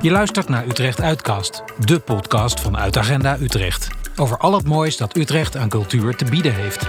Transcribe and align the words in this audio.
Je 0.00 0.10
luistert 0.10 0.48
naar 0.48 0.66
Utrecht 0.66 1.00
Uitkast, 1.00 1.62
de 1.84 1.98
podcast 1.98 2.60
van 2.60 2.76
Uitagenda 2.76 3.36
Utrecht. 3.40 3.88
Over 4.16 4.38
al 4.38 4.54
het 4.54 4.66
moois 4.66 4.96
dat 4.96 5.16
Utrecht 5.16 5.56
aan 5.56 5.68
cultuur 5.68 6.16
te 6.16 6.24
bieden 6.24 6.54
heeft. 6.54 6.88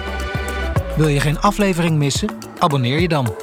Wil 0.95 1.07
je 1.07 1.19
geen 1.19 1.39
aflevering 1.39 1.97
missen? 1.97 2.29
Abonneer 2.59 2.99
je 2.99 3.07
dan. 3.07 3.35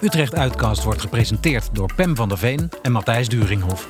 Utrecht 0.00 0.34
Uitkast 0.34 0.84
wordt 0.84 1.00
gepresenteerd 1.00 1.68
door 1.72 1.94
Pem 1.94 2.16
van 2.16 2.28
der 2.28 2.38
Veen 2.38 2.70
en 2.82 2.92
Matthijs 2.92 3.28
Duringhof. 3.28 3.88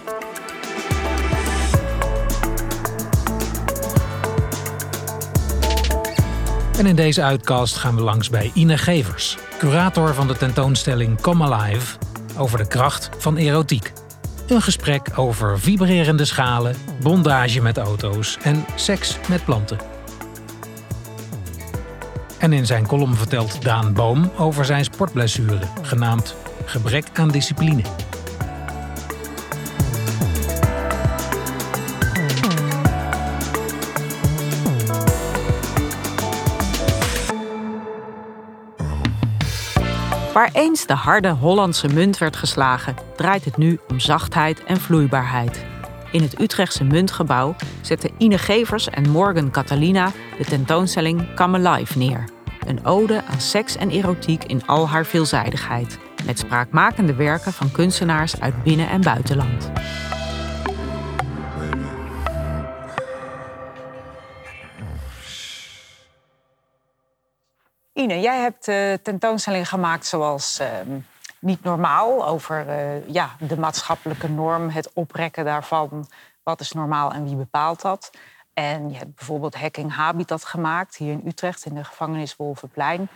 En 6.78 6.86
in 6.86 6.96
deze 6.96 7.22
uitcast 7.22 7.76
gaan 7.76 7.94
we 7.94 8.02
langs 8.02 8.30
bij 8.30 8.50
Ine 8.54 8.78
Gevers, 8.78 9.38
curator 9.58 10.14
van 10.14 10.26
de 10.26 10.36
tentoonstelling 10.36 11.20
Come 11.20 11.44
Alive 11.44 11.96
over 12.36 12.58
de 12.58 12.66
kracht 12.66 13.10
van 13.18 13.36
erotiek. 13.36 13.92
Een 14.48 14.62
gesprek 14.62 15.08
over 15.18 15.60
vibrerende 15.60 16.24
schalen, 16.24 16.76
bondage 17.00 17.60
met 17.62 17.78
auto's 17.78 18.38
en 18.42 18.64
seks 18.74 19.18
met 19.28 19.44
planten. 19.44 19.78
En 22.38 22.52
in 22.52 22.66
zijn 22.66 22.86
column 22.86 23.14
vertelt 23.14 23.62
Daan 23.62 23.92
Boom 23.92 24.30
over 24.36 24.64
zijn 24.64 24.84
sportblessure, 24.84 25.58
genaamd 25.82 26.34
Gebrek 26.64 27.06
aan 27.14 27.28
discipline. 27.28 27.82
Waar 40.38 40.50
eens 40.52 40.86
de 40.86 40.94
harde 40.94 41.28
Hollandse 41.28 41.88
munt 41.88 42.18
werd 42.18 42.36
geslagen, 42.36 42.94
draait 43.16 43.44
het 43.44 43.56
nu 43.56 43.78
om 43.88 44.00
zachtheid 44.00 44.64
en 44.64 44.80
vloeibaarheid. 44.80 45.64
In 46.12 46.22
het 46.22 46.40
Utrechtse 46.40 46.84
Muntgebouw 46.84 47.56
zetten 47.80 48.10
Ine 48.18 48.38
Gevers 48.38 48.88
en 48.88 49.10
Morgan 49.10 49.50
Catalina 49.50 50.12
de 50.38 50.44
tentoonstelling 50.44 51.34
Come 51.34 51.68
Alive 51.68 51.98
neer. 51.98 52.24
Een 52.66 52.84
ode 52.84 53.22
aan 53.24 53.40
seks 53.40 53.76
en 53.76 53.90
erotiek 53.90 54.44
in 54.44 54.66
al 54.66 54.88
haar 54.88 55.06
veelzijdigheid. 55.06 55.98
Met 56.24 56.38
spraakmakende 56.38 57.14
werken 57.14 57.52
van 57.52 57.70
kunstenaars 57.70 58.40
uit 58.40 58.62
binnen- 58.62 58.88
en 58.88 59.00
buitenland. 59.00 59.70
Ine, 67.98 68.20
jij 68.20 68.38
hebt 68.38 68.68
uh, 68.68 68.92
tentoonstellingen 69.02 69.66
gemaakt 69.66 70.06
zoals 70.06 70.58
ehm, 70.58 70.98
Niet 71.38 71.62
Normaal... 71.62 72.26
over 72.26 72.66
uh, 72.68 73.08
ja, 73.08 73.30
de 73.40 73.58
maatschappelijke 73.58 74.28
norm, 74.28 74.68
het 74.68 74.92
oprekken 74.92 75.44
daarvan. 75.44 76.08
Wat 76.42 76.60
is 76.60 76.72
normaal 76.72 77.12
en 77.12 77.24
wie 77.24 77.36
bepaalt 77.36 77.82
dat? 77.82 78.10
En 78.54 78.90
je 78.90 78.96
hebt 78.96 79.14
bijvoorbeeld 79.14 79.54
Hacking 79.54 79.94
Habitat 79.94 80.44
gemaakt... 80.44 80.96
hier 80.96 81.12
in 81.12 81.22
Utrecht, 81.26 81.64
in 81.64 81.74
de 81.74 81.84
gevangenis 81.84 82.36
Wolvenplein... 82.36 83.08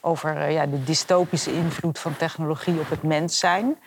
over 0.00 0.36
uh, 0.36 0.52
ja, 0.52 0.66
de 0.66 0.84
dystopische 0.84 1.52
invloed 1.52 1.98
van 1.98 2.16
technologie 2.16 2.80
op 2.80 2.90
het 2.90 3.02
mens 3.02 3.38
zijn. 3.38 3.78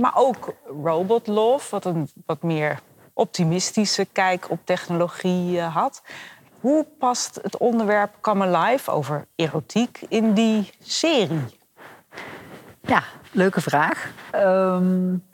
maar 0.00 0.14
ook 0.14 0.54
Robot 0.82 1.26
Love, 1.26 1.70
wat 1.70 1.84
een 1.84 2.10
wat 2.26 2.42
meer 2.42 2.80
optimistische 3.12 4.04
kijk 4.12 4.50
op 4.50 4.58
technologie 4.64 5.60
had. 5.60 6.02
Hoe 6.64 6.86
past 6.98 7.38
het 7.42 7.56
onderwerp 7.56 8.14
Come 8.20 8.56
Alive 8.56 8.90
over 8.90 9.26
erotiek 9.36 10.00
in 10.08 10.34
die 10.34 10.72
serie? 10.80 11.58
Ja, 12.80 13.02
leuke 13.30 13.60
vraag. 13.60 14.10
Um, 14.34 15.24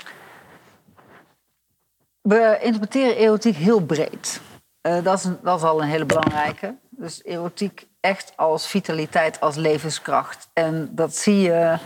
we 2.20 2.58
interpreteren 2.62 3.16
erotiek 3.16 3.56
heel 3.56 3.80
breed. 3.80 4.40
Uh, 4.82 5.04
dat, 5.04 5.18
is 5.18 5.30
dat 5.42 5.62
al 5.62 5.82
een 5.82 5.88
hele 5.88 6.04
belangrijke. 6.04 6.74
Dus 6.90 7.24
erotiek 7.24 7.86
echt 8.00 8.32
als 8.36 8.66
vitaliteit, 8.66 9.40
als 9.40 9.56
levenskracht. 9.56 10.48
En 10.52 10.88
dat 10.92 11.16
zie 11.16 11.40
je 11.40 11.78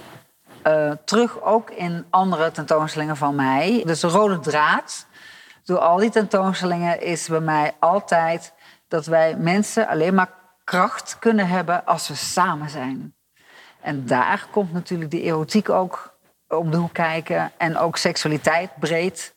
uh, 0.66 0.92
terug 1.04 1.42
ook 1.42 1.70
in 1.70 2.06
andere 2.10 2.50
tentoonstellingen 2.50 3.16
van 3.16 3.34
mij. 3.34 3.82
Dus 3.86 4.00
de 4.00 4.08
rode 4.08 4.38
draad 4.38 5.06
door 5.64 5.78
al 5.78 5.96
die 5.96 6.10
tentoonstellingen 6.10 7.00
is 7.02 7.28
bij 7.28 7.40
mij 7.40 7.72
altijd 7.78 8.53
dat 8.94 9.06
wij 9.06 9.36
mensen 9.36 9.88
alleen 9.88 10.14
maar 10.14 10.30
kracht 10.64 11.16
kunnen 11.18 11.48
hebben 11.48 11.86
als 11.86 12.08
we 12.08 12.14
samen 12.14 12.70
zijn. 12.70 13.14
En 13.80 14.06
daar 14.06 14.46
komt 14.50 14.72
natuurlijk 14.72 15.10
die 15.10 15.22
erotiek 15.22 15.68
ook 15.68 16.14
om 16.48 16.70
de 16.70 16.76
hoek 16.76 16.92
kijken. 16.92 17.52
En 17.56 17.78
ook 17.78 17.96
seksualiteit 17.96 18.70
breed. 18.78 19.34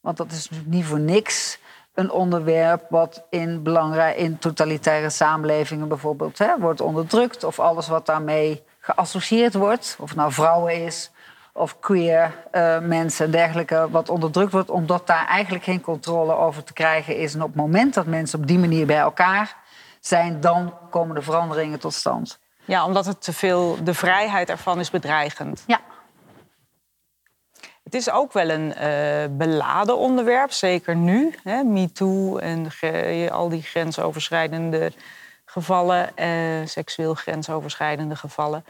Want 0.00 0.16
dat 0.16 0.30
is 0.30 0.50
natuurlijk 0.50 0.76
niet 0.76 0.84
voor 0.84 1.00
niks 1.00 1.58
een 1.94 2.10
onderwerp 2.10 2.86
wat 2.88 3.26
in, 3.30 3.62
belangrijk, 3.62 4.16
in 4.16 4.38
totalitaire 4.38 5.10
samenlevingen 5.10 5.88
bijvoorbeeld 5.88 6.38
hè, 6.38 6.58
wordt 6.58 6.80
onderdrukt. 6.80 7.44
Of 7.44 7.58
alles 7.58 7.88
wat 7.88 8.06
daarmee 8.06 8.64
geassocieerd 8.80 9.54
wordt. 9.54 9.96
Of 10.00 10.08
het 10.08 10.18
nou 10.18 10.32
vrouwen 10.32 10.84
is 10.84 11.10
of 11.58 11.78
queer 11.78 12.34
uh, 12.52 12.78
mensen 12.78 13.24
en 13.24 13.30
dergelijke, 13.30 13.88
wat 13.90 14.08
onderdrukt 14.08 14.52
wordt, 14.52 14.70
omdat 14.70 15.06
daar 15.06 15.26
eigenlijk 15.26 15.64
geen 15.64 15.80
controle 15.80 16.36
over 16.36 16.64
te 16.64 16.72
krijgen 16.72 17.16
is. 17.16 17.34
En 17.34 17.42
op 17.42 17.48
het 17.48 17.56
moment 17.56 17.94
dat 17.94 18.06
mensen 18.06 18.38
op 18.38 18.46
die 18.46 18.58
manier 18.58 18.86
bij 18.86 18.98
elkaar 18.98 19.56
zijn, 20.00 20.40
dan 20.40 20.74
komen 20.90 21.14
de 21.14 21.22
veranderingen 21.22 21.78
tot 21.78 21.94
stand. 21.94 22.38
Ja, 22.64 22.84
omdat 22.84 23.06
het 23.06 23.22
te 23.22 23.32
veel, 23.32 23.84
de 23.84 23.94
vrijheid 23.94 24.48
ervan 24.48 24.80
is 24.80 24.90
bedreigend. 24.90 25.64
Ja. 25.66 25.80
Het 27.84 27.94
is 27.94 28.10
ook 28.10 28.32
wel 28.32 28.48
een 28.48 28.74
uh, 28.82 29.36
beladen 29.36 29.98
onderwerp, 29.98 30.52
zeker 30.52 30.96
nu. 30.96 31.34
Hè? 31.42 31.62
MeToo 31.62 32.38
en 32.38 32.70
al 33.30 33.48
die 33.48 33.62
grensoverschrijdende 33.62 34.92
gevallen, 35.44 36.10
uh, 36.16 36.66
seksueel 36.66 37.14
grensoverschrijdende 37.14 38.16
gevallen. 38.16 38.64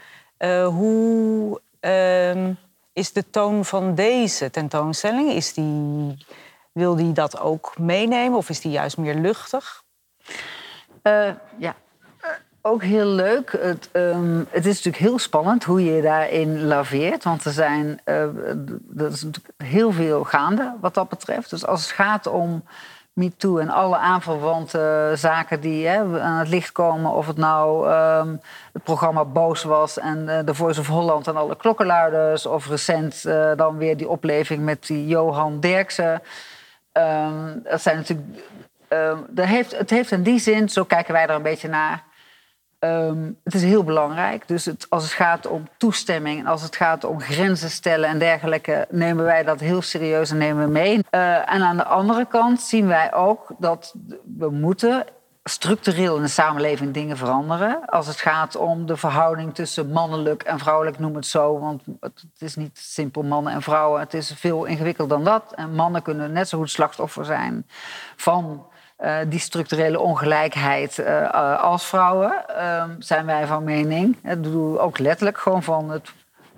Hoe 0.65 1.61
ehm, 1.79 2.53
is 2.99 3.11
de 3.11 3.29
toon 3.29 3.65
van 3.65 3.95
deze 3.95 4.49
tentoonstelling? 4.49 5.31
Is 5.31 5.53
die, 5.53 6.25
wil 6.71 6.95
die 6.95 7.11
dat 7.11 7.39
ook 7.39 7.77
meenemen 7.77 8.37
of 8.37 8.49
is 8.49 8.61
die 8.61 8.71
juist 8.71 8.97
meer 8.97 9.15
luchtig? 9.15 9.83
Uh, 11.03 11.29
ja, 11.57 11.75
ook 12.61 12.83
heel 12.83 13.05
leuk. 13.05 13.51
Het, 13.51 13.89
um, 13.93 14.47
het, 14.49 14.65
is 14.65 14.75
natuurlijk 14.75 15.03
heel 15.03 15.19
spannend 15.19 15.63
hoe 15.63 15.83
je 15.83 16.01
daarin 16.01 16.65
laveert. 16.65 17.23
Want 17.23 17.45
er 17.45 17.51
zijn 17.51 18.01
uh, 18.05 18.21
er 18.97 19.11
is 19.11 19.23
natuurlijk 19.23 19.53
heel 19.57 19.91
veel 19.91 20.23
gaande 20.23 20.75
wat 20.81 20.93
dat 20.93 21.09
betreft. 21.09 21.49
Dus 21.49 21.65
als 21.65 21.81
het 21.81 21.91
gaat 21.91 22.27
om 22.27 22.63
MeToo 23.19 23.57
en 23.57 23.69
alle 23.69 23.97
aanverwante 23.97 25.11
zaken 25.15 25.61
die 25.61 25.87
hè, 25.87 26.21
aan 26.21 26.39
het 26.39 26.47
licht 26.47 26.71
komen. 26.71 27.11
Of 27.11 27.27
het 27.27 27.37
nou 27.37 27.91
um, 27.91 28.41
het 28.73 28.83
programma 28.83 29.25
Boos 29.25 29.63
was 29.63 29.99
en 29.99 30.25
uh, 30.27 30.39
The 30.39 30.55
Voice 30.55 30.79
of 30.79 30.87
Holland 30.87 31.27
en 31.27 31.37
alle 31.37 31.55
klokkenluiders. 31.55 32.45
Of 32.45 32.67
recent 32.67 33.23
uh, 33.25 33.51
dan 33.55 33.77
weer 33.77 33.97
die 33.97 34.09
opleving 34.09 34.63
met 34.63 34.87
die 34.87 35.07
Johan 35.07 35.59
Derksen. 35.59 36.21
Um, 36.93 37.61
dat 37.63 37.81
zijn 37.81 37.95
natuurlijk. 37.95 38.27
Dat 39.27 39.45
heeft, 39.45 39.77
het 39.77 39.89
heeft 39.89 40.11
in 40.11 40.23
die 40.23 40.39
zin, 40.39 40.69
zo 40.69 40.83
kijken 40.83 41.13
wij 41.13 41.23
er 41.23 41.35
een 41.35 41.41
beetje 41.41 41.67
naar. 41.67 42.03
Um, 42.79 43.39
het 43.43 43.53
is 43.53 43.63
heel 43.63 43.83
belangrijk. 43.83 44.47
Dus 44.47 44.65
het, 44.65 44.85
als 44.89 45.03
het 45.03 45.11
gaat 45.11 45.47
om 45.47 45.67
toestemming 45.77 46.47
als 46.47 46.61
het 46.61 46.75
gaat 46.75 47.03
om 47.03 47.21
grenzen 47.21 47.69
stellen 47.69 48.09
en 48.09 48.19
dergelijke, 48.19 48.87
nemen 48.89 49.25
wij 49.25 49.43
dat 49.43 49.59
heel 49.59 49.81
serieus 49.81 50.31
en 50.31 50.37
nemen 50.37 50.65
we 50.65 50.71
mee. 50.71 50.93
Uh, 51.11 51.53
en 51.53 51.61
aan 51.61 51.77
de 51.77 51.85
andere 51.85 52.25
kant 52.25 52.61
zien 52.61 52.87
wij 52.87 53.13
ook 53.13 53.47
dat 53.57 53.93
we 54.37 54.49
moeten 54.49 55.05
structureel 55.43 56.15
in 56.15 56.21
de 56.21 56.27
samenleving 56.27 56.93
dingen 56.93 57.17
veranderen. 57.17 57.85
Als 57.85 58.07
het 58.07 58.19
gaat 58.19 58.55
om 58.55 58.85
de 58.85 58.97
verhouding 58.97 59.55
tussen 59.55 59.91
mannelijk 59.91 60.43
en 60.43 60.59
vrouwelijk, 60.59 60.99
noem 60.99 61.15
het 61.15 61.25
zo. 61.25 61.59
Want 61.59 61.83
het 61.99 62.23
is 62.37 62.55
niet 62.55 62.77
simpel 62.77 63.23
mannen 63.23 63.53
en 63.53 63.61
vrouwen. 63.61 63.99
Het 63.99 64.13
is 64.13 64.33
veel 64.35 64.65
ingewikkelder 64.65 65.17
dan 65.17 65.25
dat. 65.25 65.53
En 65.55 65.75
mannen 65.75 66.01
kunnen 66.01 66.31
net 66.31 66.49
zo 66.49 66.57
goed 66.57 66.69
slachtoffer 66.69 67.25
zijn 67.25 67.67
van 68.15 68.65
uh, 69.01 69.17
die 69.27 69.39
structurele 69.39 69.99
ongelijkheid 69.99 70.97
uh, 70.97 71.59
als 71.61 71.85
vrouwen, 71.85 72.45
uh, 72.49 72.83
zijn 72.99 73.25
wij 73.25 73.47
van 73.47 73.63
mening. 73.63 74.17
Doen 74.37 74.71
we 74.71 74.79
ook 74.79 74.99
letterlijk 74.99 75.37
gewoon 75.37 75.63
van 75.63 75.89
het, 75.89 76.09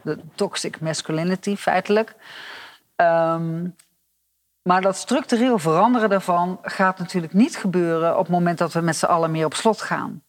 de 0.01 0.17
toxic 0.35 0.79
masculinity, 0.79 1.55
feitelijk. 1.55 2.15
Um, 2.95 3.75
maar 4.61 4.81
dat 4.81 4.95
structureel 4.95 5.59
veranderen 5.59 6.09
daarvan 6.09 6.59
gaat 6.61 6.99
natuurlijk 6.99 7.33
niet 7.33 7.57
gebeuren 7.57 8.17
op 8.17 8.23
het 8.23 8.33
moment 8.33 8.57
dat 8.57 8.73
we 8.73 8.81
met 8.81 8.95
z'n 8.95 9.05
allen 9.05 9.31
meer 9.31 9.45
op 9.45 9.53
slot 9.53 9.81
gaan. 9.81 10.23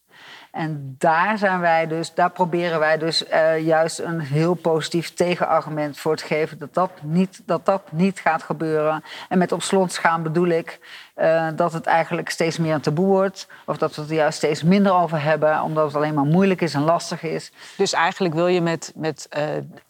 En 0.52 0.94
daar 0.98 1.38
zijn 1.38 1.60
wij 1.60 1.86
dus, 1.86 2.14
daar 2.14 2.30
proberen 2.30 2.78
wij 2.78 2.98
dus 2.98 3.28
uh, 3.28 3.60
juist 3.60 3.98
een 3.98 4.20
heel 4.20 4.54
positief 4.54 5.14
tegenargument 5.14 5.98
voor 5.98 6.16
te 6.16 6.24
geven 6.24 6.58
dat 6.58 6.74
dat 6.74 6.90
niet, 7.02 7.42
dat 7.46 7.66
dat 7.66 7.82
niet 7.92 8.20
gaat 8.20 8.42
gebeuren. 8.42 9.04
En 9.28 9.38
met 9.38 9.52
op 9.52 9.62
slot 9.62 9.98
gaan 9.98 10.22
bedoel 10.22 10.46
ik 10.46 10.80
uh, 11.16 11.48
dat 11.56 11.72
het 11.72 11.86
eigenlijk 11.86 12.30
steeds 12.30 12.58
meer 12.58 12.74
een 12.74 12.80
taboe 12.80 13.06
wordt. 13.06 13.48
Of 13.66 13.76
dat 13.76 13.94
we 13.94 14.00
het 14.00 14.10
er 14.10 14.16
juist 14.16 14.36
steeds 14.36 14.62
minder 14.62 14.92
over 14.92 15.22
hebben, 15.22 15.62
omdat 15.62 15.86
het 15.86 15.96
alleen 15.96 16.14
maar 16.14 16.24
moeilijk 16.24 16.60
is 16.60 16.74
en 16.74 16.84
lastig 16.84 17.22
is. 17.22 17.52
Dus 17.76 17.92
eigenlijk 17.92 18.34
wil 18.34 18.46
je 18.46 18.60
met, 18.60 18.92
met 18.94 19.28
uh, 19.36 19.44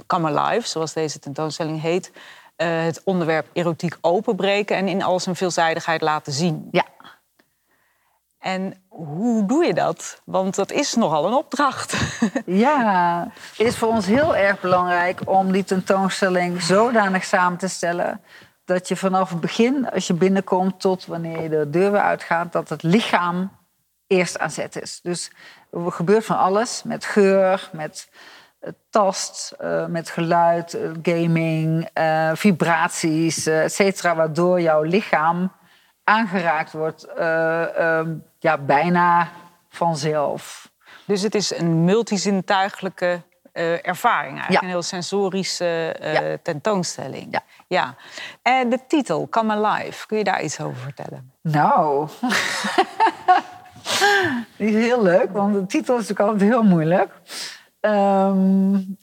Come 0.06 0.38
Alive, 0.38 0.69
zoals 0.69 0.93
deze 0.93 1.19
tentoonstelling 1.19 1.81
heet, 1.81 2.12
het 2.56 3.00
onderwerp 3.05 3.47
erotiek 3.53 3.97
openbreken 4.00 4.76
en 4.76 4.88
in 4.88 5.03
al 5.03 5.20
zijn 5.20 5.37
veelzijdigheid 5.37 6.00
laten 6.00 6.32
zien. 6.32 6.69
Ja. 6.70 6.85
En 8.52 8.75
hoe 8.88 9.46
doe 9.46 9.64
je 9.64 9.75
dat? 9.75 10.20
Want 10.25 10.54
dat 10.54 10.72
is 10.72 10.94
nogal 10.94 11.26
een 11.26 11.32
opdracht. 11.32 11.94
Ja, 12.46 13.28
het 13.56 13.66
is 13.66 13.76
voor 13.76 13.88
ons 13.88 14.06
heel 14.06 14.37
erg 14.37 14.60
belangrijk 14.60 15.20
om 15.25 15.52
die 15.52 15.64
tentoonstelling 15.64 16.62
zodanig 16.62 17.25
samen 17.25 17.58
te 17.58 17.69
stellen 17.69 18.20
dat 18.64 18.88
je 18.88 18.96
vanaf 18.96 19.31
het 19.31 19.40
begin, 19.40 19.90
als 19.90 20.06
je 20.06 20.14
binnenkomt 20.14 20.81
tot 20.81 21.06
wanneer 21.06 21.43
je 21.43 21.49
de 21.49 21.70
deur 21.70 21.93
weer 21.93 22.00
uitgaat, 22.00 22.52
dat 22.52 22.69
het 22.69 22.82
lichaam 22.82 23.50
eerst 24.06 24.38
aan 24.38 24.50
zet 24.50 24.82
is. 24.82 25.00
Dus 25.02 25.31
er 25.70 25.93
gebeurt 25.93 26.25
van 26.25 26.38
alles 26.38 26.82
met 26.82 27.04
geur, 27.04 27.70
met 27.72 28.08
eh, 28.60 28.70
tast, 28.90 29.54
uh, 29.62 29.87
met 29.87 30.10
geluid, 30.10 30.75
uh, 30.75 30.90
gaming, 31.02 31.88
vibraties, 32.34 33.46
et 33.46 33.72
cetera, 33.72 34.14
waardoor 34.14 34.60
jouw 34.60 34.82
lichaam 34.82 35.52
aangeraakt 36.04 36.72
wordt 36.72 37.04
ehm, 37.04 38.14
ja, 38.38 38.58
bijna 38.58 39.28
vanzelf. 39.69 40.70
Dus 41.04 41.22
het 41.22 41.34
is 41.34 41.58
een 41.58 41.84
multizintuiglijke 41.84 43.22
uh, 43.52 43.87
ervaring 43.87 44.32
eigenlijk. 44.32 44.52
Ja. 44.52 44.62
Een 44.62 44.69
heel 44.69 44.82
sensorische 44.82 45.96
uh, 46.02 46.14
ja. 46.14 46.37
tentoonstelling. 46.43 47.28
Ja. 47.31 47.43
ja. 47.66 47.94
En 48.43 48.69
de 48.69 48.78
titel, 48.88 49.28
Come 49.28 49.52
Alive, 49.52 50.06
kun 50.06 50.19
je 50.19 50.25
daar 50.25 50.43
iets 50.43 50.60
over 50.60 50.76
vertellen? 50.76 51.32
Nou, 51.43 52.08
die 54.56 54.69
is 54.69 54.75
heel 54.75 55.02
leuk, 55.02 55.32
want 55.32 55.54
de 55.54 55.66
titel 55.66 55.99
is 55.99 56.08
natuurlijk 56.08 56.31
altijd 56.31 56.50
heel 56.50 56.62
moeilijk. 56.62 57.12
Um, 57.81 58.99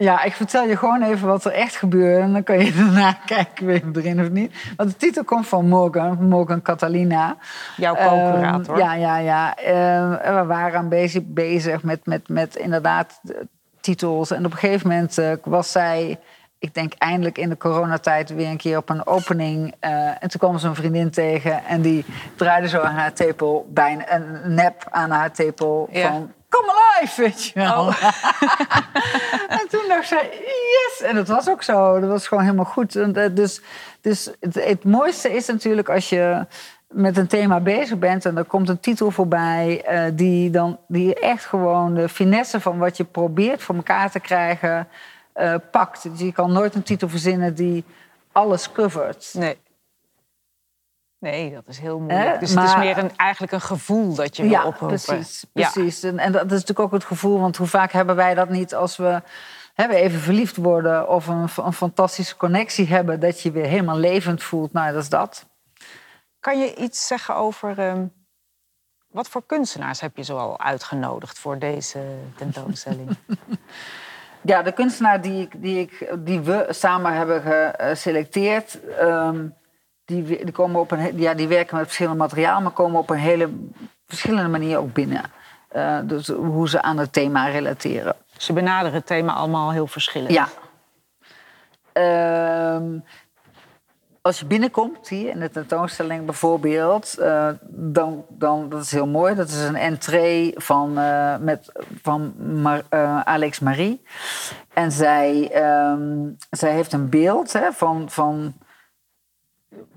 ja, 0.00 0.22
ik 0.22 0.32
vertel 0.32 0.64
je 0.64 0.76
gewoon 0.76 1.02
even 1.02 1.28
wat 1.28 1.44
er 1.44 1.52
echt 1.52 1.76
gebeurde. 1.76 2.22
En 2.22 2.32
dan 2.32 2.42
kan 2.42 2.58
je 2.58 2.74
daarna 2.82 3.12
kijken, 3.12 3.66
weet 3.66 3.84
je 3.92 4.00
erin 4.00 4.20
of 4.20 4.30
niet. 4.30 4.72
Want 4.76 4.90
de 4.90 4.96
titel 4.96 5.24
komt 5.24 5.46
van 5.46 5.68
Morgan, 5.68 6.28
Morgan 6.28 6.62
Catalina. 6.62 7.36
Jouw 7.76 7.94
co-curator. 7.94 8.74
Um, 8.74 8.80
ja, 8.80 8.94
ja, 8.94 9.18
ja. 9.18 9.56
Um, 10.00 10.10
we 10.10 10.44
waren 10.46 10.78
aan 10.78 10.88
bezig, 10.88 11.22
bezig 11.26 11.82
met, 11.82 12.06
met, 12.06 12.28
met 12.28 12.56
inderdaad 12.56 13.20
titels. 13.80 14.30
En 14.30 14.44
op 14.44 14.52
een 14.52 14.58
gegeven 14.58 14.88
moment 14.88 15.18
uh, 15.18 15.32
was 15.44 15.72
zij, 15.72 16.18
ik 16.58 16.74
denk 16.74 16.92
eindelijk 16.98 17.38
in 17.38 17.48
de 17.48 17.56
coronatijd, 17.56 18.34
weer 18.34 18.48
een 18.48 18.56
keer 18.56 18.76
op 18.76 18.88
een 18.88 19.06
opening. 19.06 19.74
Uh, 19.80 20.08
en 20.08 20.28
toen 20.28 20.40
kwam 20.40 20.58
ze 20.58 20.68
een 20.68 20.74
vriendin 20.74 21.10
tegen 21.10 21.64
en 21.64 21.82
die 21.82 22.04
draaide 22.36 22.68
zo 22.68 22.80
aan 22.80 22.94
haar 22.94 23.12
tepel, 23.12 23.66
bijna 23.70 24.12
een 24.12 24.54
nep 24.54 24.86
aan 24.90 25.10
haar 25.10 25.32
tepel. 25.32 25.88
Ja. 25.92 26.08
Van, 26.08 26.32
come 26.48 26.72
alive, 26.72 27.22
weet 27.22 27.44
je 27.44 27.52
wel. 27.54 27.86
Oh. 27.86 28.02
en 29.60 29.68
toen 29.68 29.84
dacht 29.88 30.08
zij, 30.08 30.30
yes! 30.42 31.08
En 31.08 31.14
dat 31.14 31.28
was 31.28 31.48
ook 31.48 31.62
zo. 31.62 32.00
Dat 32.00 32.10
was 32.10 32.28
gewoon 32.28 32.44
helemaal 32.44 32.64
goed. 32.64 32.92
Dus, 33.36 33.60
dus 34.00 34.30
het, 34.40 34.54
het 34.54 34.84
mooiste 34.84 35.34
is 35.34 35.46
natuurlijk 35.46 35.88
als 35.88 36.08
je 36.08 36.46
met 36.88 37.16
een 37.16 37.26
thema 37.26 37.60
bezig 37.60 37.98
bent 37.98 38.24
en 38.24 38.36
er 38.36 38.44
komt 38.44 38.68
een 38.68 38.80
titel 38.80 39.10
voorbij 39.10 39.84
uh, 39.90 40.16
die, 40.16 40.50
dan, 40.50 40.78
die 40.86 41.14
echt 41.14 41.44
gewoon 41.44 41.94
de 41.94 42.08
finesse 42.08 42.60
van 42.60 42.78
wat 42.78 42.96
je 42.96 43.04
probeert 43.04 43.62
voor 43.62 43.74
elkaar 43.74 44.10
te 44.10 44.20
krijgen 44.20 44.88
uh, 45.36 45.54
pakt. 45.70 46.02
Dus 46.02 46.20
je 46.20 46.32
kan 46.32 46.52
nooit 46.52 46.74
een 46.74 46.82
titel 46.82 47.08
verzinnen 47.08 47.54
die 47.54 47.84
alles 48.32 48.72
covert. 48.72 49.30
Nee. 49.32 49.58
Nee, 51.18 51.52
dat 51.52 51.68
is 51.68 51.78
heel 51.78 51.98
moeilijk. 51.98 52.40
Dus 52.40 52.54
maar, 52.54 52.64
het 52.64 52.72
is 52.72 52.78
meer 52.78 52.98
een, 52.98 53.16
eigenlijk 53.16 53.52
een 53.52 53.60
gevoel 53.60 54.14
dat 54.14 54.36
je 54.36 54.42
wil 54.42 54.50
ja, 54.50 54.64
oproepen. 54.64 55.00
Precies, 55.04 55.44
precies. 55.52 56.00
Ja. 56.00 56.08
En, 56.08 56.18
en 56.18 56.32
dat 56.32 56.44
is 56.44 56.50
natuurlijk 56.50 56.80
ook 56.80 56.92
het 56.92 57.04
gevoel, 57.04 57.40
want 57.40 57.56
hoe 57.56 57.66
vaak 57.66 57.92
hebben 57.92 58.16
wij 58.16 58.34
dat 58.34 58.48
niet 58.48 58.74
als 58.74 58.96
we 58.96 59.22
hè, 59.74 59.88
even 59.88 60.20
verliefd 60.20 60.56
worden 60.56 61.08
of 61.08 61.26
een, 61.26 61.48
een 61.56 61.72
fantastische 61.72 62.36
connectie 62.36 62.86
hebben, 62.86 63.20
dat 63.20 63.40
je 63.40 63.50
weer 63.50 63.66
helemaal 63.66 63.98
levend 63.98 64.42
voelt. 64.42 64.72
Nou, 64.72 64.92
dat 64.92 65.02
is 65.02 65.08
dat. 65.08 65.46
Kan 66.40 66.58
je 66.58 66.74
iets 66.74 67.06
zeggen 67.06 67.36
over 67.36 67.78
um, 67.78 68.12
wat 69.08 69.28
voor 69.28 69.46
kunstenaars 69.46 70.00
heb 70.00 70.16
je 70.16 70.22
zoal 70.22 70.60
uitgenodigd 70.60 71.38
voor 71.38 71.58
deze 71.58 72.00
tentoonstelling? 72.36 73.08
ja, 74.42 74.62
de 74.62 74.72
kunstenaar 74.72 75.20
die, 75.20 75.42
ik, 75.42 75.62
die, 75.62 75.80
ik, 75.80 76.14
die 76.18 76.40
we 76.40 76.66
samen 76.70 77.12
hebben 77.12 77.42
geselecteerd, 77.42 78.78
um, 79.00 79.54
die, 80.08 80.44
die, 80.44 80.52
komen 80.52 80.80
op 80.80 80.90
een, 80.90 81.18
ja, 81.18 81.34
die 81.34 81.48
werken 81.48 81.76
met 81.76 81.84
verschillende 81.84 82.18
materiaal, 82.18 82.60
maar 82.60 82.70
komen 82.70 83.00
op 83.00 83.10
een 83.10 83.16
hele 83.16 83.50
verschillende 84.06 84.48
manier 84.48 84.78
ook 84.78 84.92
binnen. 84.92 85.22
Uh, 85.76 85.98
dus 86.04 86.28
hoe 86.28 86.68
ze 86.68 86.82
aan 86.82 86.98
het 86.98 87.12
thema 87.12 87.46
relateren. 87.46 88.16
Ze 88.36 88.52
benaderen 88.52 88.92
het 88.92 89.06
thema 89.06 89.32
allemaal 89.32 89.72
heel 89.72 89.86
verschillend. 89.86 90.32
Ja. 90.32 90.48
Uh, 91.94 93.00
als 94.20 94.38
je 94.38 94.46
binnenkomt 94.46 95.08
hier 95.08 95.28
in 95.28 95.40
de 95.40 95.50
tentoonstelling 95.50 96.24
bijvoorbeeld, 96.24 97.16
uh, 97.18 97.48
dan, 97.70 98.24
dan 98.28 98.68
dat 98.68 98.82
is 98.82 98.92
heel 98.92 99.06
mooi. 99.06 99.34
Dat 99.34 99.48
is 99.48 99.62
een 99.62 99.76
entree 99.76 100.52
van, 100.56 100.98
uh, 100.98 101.36
met, 101.36 101.72
van 102.02 102.34
Mar, 102.62 102.82
uh, 102.90 103.20
Alex 103.20 103.58
Marie. 103.58 104.02
En 104.72 104.92
zij, 104.92 105.50
um, 105.92 106.36
zij 106.50 106.72
heeft 106.72 106.92
een 106.92 107.08
beeld 107.08 107.52
hè, 107.52 107.72
van, 107.72 108.10
van 108.10 108.54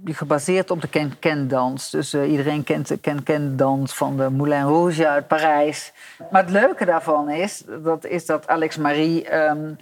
gebaseerd 0.05 0.71
op 0.71 0.81
de 0.81 0.87
ken-ken-dans. 0.87 1.89
Dus 1.89 2.13
iedereen 2.13 2.63
kent 2.63 2.87
de 2.87 2.97
ken-ken-dans 2.97 3.93
van 3.93 4.17
de 4.17 4.29
Moulin 4.29 4.63
Rouge 4.63 5.07
uit 5.07 5.27
Parijs. 5.27 5.93
Maar 6.31 6.41
het 6.41 6.51
leuke 6.51 6.85
daarvan 6.85 7.29
is 7.29 7.63
dat, 7.83 8.05
is 8.05 8.25
dat 8.25 8.47
Alex 8.47 8.77
Marie 8.77 9.35
um, 9.35 9.77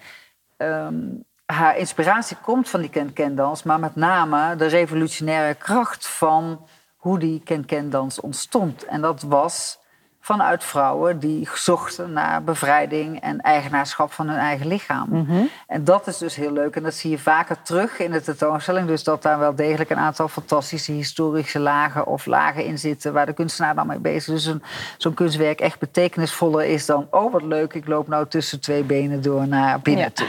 um, 0.57 1.24
haar 1.46 1.78
inspiratie 1.78 2.38
komt 2.42 2.69
van 2.69 2.81
die 2.81 2.90
ken-ken-dans, 2.90 3.63
maar 3.63 3.80
met 3.80 3.96
name 3.96 4.56
de 4.56 4.66
revolutionaire 4.66 5.54
kracht 5.56 6.07
van 6.07 6.68
hoe 6.95 7.19
die 7.19 7.42
ken-ken-dans 7.44 8.19
ontstond. 8.19 8.86
En 8.86 9.02
dat 9.02 9.22
was 9.22 9.80
vanuit 10.21 10.63
vrouwen 10.63 11.19
die 11.19 11.50
zochten 11.54 12.13
naar 12.13 12.44
bevrijding 12.44 13.21
en 13.21 13.42
eigenaarschap 13.42 14.12
van 14.12 14.30
hun 14.30 14.38
eigen 14.38 14.68
lichaam. 14.68 15.07
Mhm. 15.10 15.44
En 15.68 15.83
dat 15.83 16.07
is 16.07 16.18
dus 16.18 16.36
heel 16.36 16.51
leuk. 16.51 16.75
En 16.75 16.83
dat 16.83 16.94
zie 16.94 17.12
je 17.12 17.19
vaker 17.19 17.62
terug 17.62 18.00
in 18.00 18.12
de 18.12 18.21
tentoonstelling. 18.21 18.88
Dus 18.88 19.04
dat 19.04 19.21
daar 19.21 19.39
wel 19.39 19.56
degelijk 19.56 19.89
een 19.89 19.98
aantal 19.98 20.27
fantastische 20.27 20.92
historische 20.92 21.60
lagen 21.60 22.07
of 22.07 22.25
lagen 22.25 22.66
in 22.66 22.80
zitten 22.80 23.13
waar 23.13 23.25
de 23.25 23.33
kunstenaar 23.33 23.75
dan 23.75 23.88
mee 23.88 24.00
bezig 24.00 24.33
is. 24.33 24.44
Dus 24.44 24.56
zo'n 24.98 25.13
kunstwerk 25.13 25.60
echt 25.60 25.80
betekenisvoller 25.80 26.66
is 26.66 26.86
dan, 26.86 27.07
oh 27.12 27.31
wat 27.31 27.44
leuk, 27.44 27.74
ik 27.74 27.88
loop 27.88 28.07
nou 28.07 28.27
tussen 28.27 28.60
twee 28.60 28.83
benen 28.83 29.21
door 29.21 29.48
naar 29.48 29.80
binnen 29.80 30.13
toe. 30.13 30.27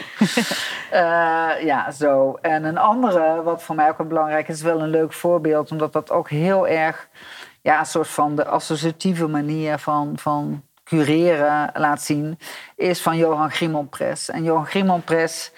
uh, 0.92 1.62
ja, 1.70 1.90
zo. 1.90 2.38
En 2.40 2.64
een 2.64 2.78
andere, 2.78 3.42
wat 3.42 3.62
voor 3.62 3.74
mij 3.74 3.88
ook 3.88 3.98
een 3.98 4.08
belangrijk 4.08 4.48
is, 4.48 4.54
is 4.54 4.62
wel 4.62 4.80
een 4.80 4.88
leuk 4.88 5.12
voorbeeld, 5.12 5.70
omdat 5.70 5.92
dat 5.92 6.10
ook 6.10 6.30
heel 6.30 6.68
erg 6.68 7.08
ja, 7.62 7.78
een 7.78 7.86
soort 7.86 8.08
van 8.08 8.36
de 8.36 8.46
associatieve 8.46 9.26
manier 9.26 9.78
van, 9.78 10.12
van 10.18 10.62
cureren 10.84 11.70
laat 11.74 12.02
zien, 12.02 12.38
is 12.76 13.02
van 13.02 13.16
Johan 13.16 13.50
Grimonpress. 13.50 14.28
En 14.30 14.42
Johan 14.42 14.66
Grimonpress 14.66 15.52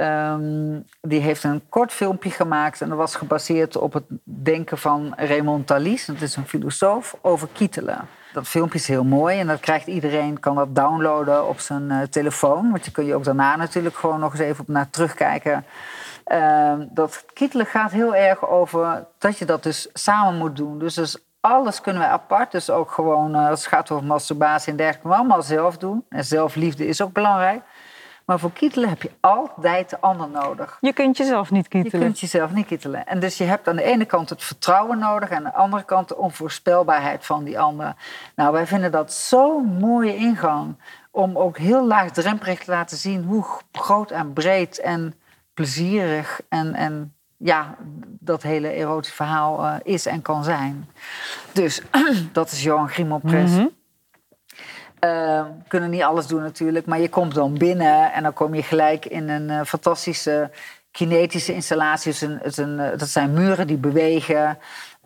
um, 0.00 0.84
die 1.00 1.20
heeft 1.20 1.44
een 1.44 1.62
kort 1.68 1.92
filmpje 1.92 2.30
gemaakt 2.30 2.80
en 2.80 2.88
dat 2.88 2.98
was 2.98 3.14
gebaseerd 3.14 3.76
op 3.76 3.92
het 3.92 4.04
denken 4.24 4.78
van 4.78 5.12
Raymond 5.16 5.66
Thalys, 5.66 6.06
dat 6.06 6.20
is 6.20 6.36
een 6.36 6.46
filosoof, 6.46 7.16
over 7.20 7.48
kietelen. 7.52 8.08
Dat 8.32 8.48
filmpje 8.48 8.78
is 8.78 8.88
heel 8.88 9.04
mooi 9.04 9.38
en 9.38 9.46
dat 9.46 9.60
krijgt 9.60 9.86
iedereen, 9.86 10.40
kan 10.40 10.54
dat 10.54 10.74
downloaden 10.74 11.48
op 11.48 11.60
zijn 11.60 11.90
uh, 11.90 12.02
telefoon. 12.02 12.70
Want 12.70 12.84
je 12.84 12.90
kun 12.90 13.04
je 13.04 13.14
ook 13.14 13.24
daarna 13.24 13.56
natuurlijk 13.56 13.96
gewoon 13.96 14.20
nog 14.20 14.32
eens 14.32 14.40
even 14.40 14.60
op 14.60 14.68
naar 14.68 14.90
terugkijken. 14.90 15.64
Uh, 16.32 16.72
dat 16.90 17.24
kietelen 17.32 17.66
gaat 17.66 17.90
heel 17.90 18.14
erg 18.14 18.48
over 18.48 19.06
dat 19.18 19.38
je 19.38 19.44
dat 19.44 19.62
dus 19.62 19.88
samen 19.92 20.38
moet 20.38 20.56
doen. 20.56 20.78
Dus, 20.78 20.94
dus 20.94 21.27
alles 21.40 21.80
kunnen 21.80 22.02
wij 22.02 22.10
apart. 22.10 22.52
Dus 22.52 22.70
ook 22.70 22.90
gewoon, 22.90 23.36
uh, 23.36 23.48
als 23.48 23.60
het 23.60 23.68
gaat 23.68 23.90
over 23.90 24.06
masturbatie 24.06 24.70
en 24.70 24.76
dergelijke, 24.76 25.18
allemaal 25.18 25.42
zelf 25.42 25.78
doen. 25.78 26.04
En 26.08 26.24
zelfliefde 26.24 26.86
is 26.86 27.02
ook 27.02 27.12
belangrijk. 27.12 27.62
Maar 28.28 28.38
voor 28.38 28.52
kietelen 28.52 28.88
heb 28.88 29.02
je 29.02 29.10
altijd 29.20 29.90
de 29.90 30.00
ander 30.00 30.28
nodig. 30.28 30.78
Je 30.80 30.92
kunt 30.92 31.16
jezelf 31.16 31.50
niet 31.50 31.68
kietelen. 31.68 31.98
Je 31.98 32.04
kunt 32.04 32.20
jezelf 32.20 32.52
niet 32.52 32.66
kietelen. 32.66 33.06
En 33.06 33.20
dus 33.20 33.38
je 33.38 33.44
hebt 33.44 33.68
aan 33.68 33.76
de 33.76 33.82
ene 33.82 34.04
kant 34.04 34.28
het 34.28 34.42
vertrouwen 34.42 34.98
nodig... 34.98 35.28
en 35.28 35.36
aan 35.36 35.42
de 35.42 35.52
andere 35.52 35.84
kant 35.84 36.08
de 36.08 36.16
onvoorspelbaarheid 36.16 37.26
van 37.26 37.44
die 37.44 37.60
ander. 37.60 37.94
Nou, 38.36 38.52
wij 38.52 38.66
vinden 38.66 38.90
dat 38.90 39.12
zo'n 39.12 39.64
mooie 39.66 40.16
ingang... 40.16 40.76
om 41.10 41.38
ook 41.38 41.58
heel 41.58 41.86
laagdrempelig 41.86 42.64
te 42.64 42.70
laten 42.70 42.96
zien... 42.96 43.24
hoe 43.24 43.44
groot 43.72 44.10
en 44.10 44.32
breed 44.32 44.78
en 44.78 45.14
plezierig 45.54 46.40
en, 46.48 46.74
en 46.74 47.17
ja, 47.38 47.76
dat 48.02 48.42
hele 48.42 48.68
erotische 48.68 49.14
verhaal 49.14 49.64
uh, 49.64 49.74
is 49.82 50.06
en 50.06 50.22
kan 50.22 50.44
zijn. 50.44 50.88
Dus 51.52 51.82
dat 52.32 52.50
is 52.50 52.62
Johan 52.62 52.88
Grimmel 52.88 53.18
Press. 53.18 53.52
Mm 53.52 53.58
-hmm. 53.58 53.70
uh, 55.10 55.44
kunnen 55.68 55.90
niet 55.90 56.02
alles 56.02 56.26
doen 56.26 56.42
natuurlijk, 56.42 56.86
maar 56.86 57.00
je 57.00 57.08
komt 57.08 57.34
dan 57.34 57.58
binnen 57.58 58.12
en 58.12 58.22
dan 58.22 58.32
kom 58.32 58.54
je 58.54 58.62
gelijk 58.62 59.04
in 59.04 59.28
een 59.28 59.48
uh, 59.48 59.62
fantastische 59.64 60.50
kinetische 60.90 61.54
installatie. 61.54 62.28
Een, 62.28 62.38
het 62.42 62.56
een, 62.56 62.76
dat 62.76 63.08
zijn 63.08 63.32
muren 63.32 63.66
die 63.66 63.76
bewegen. 63.76 64.58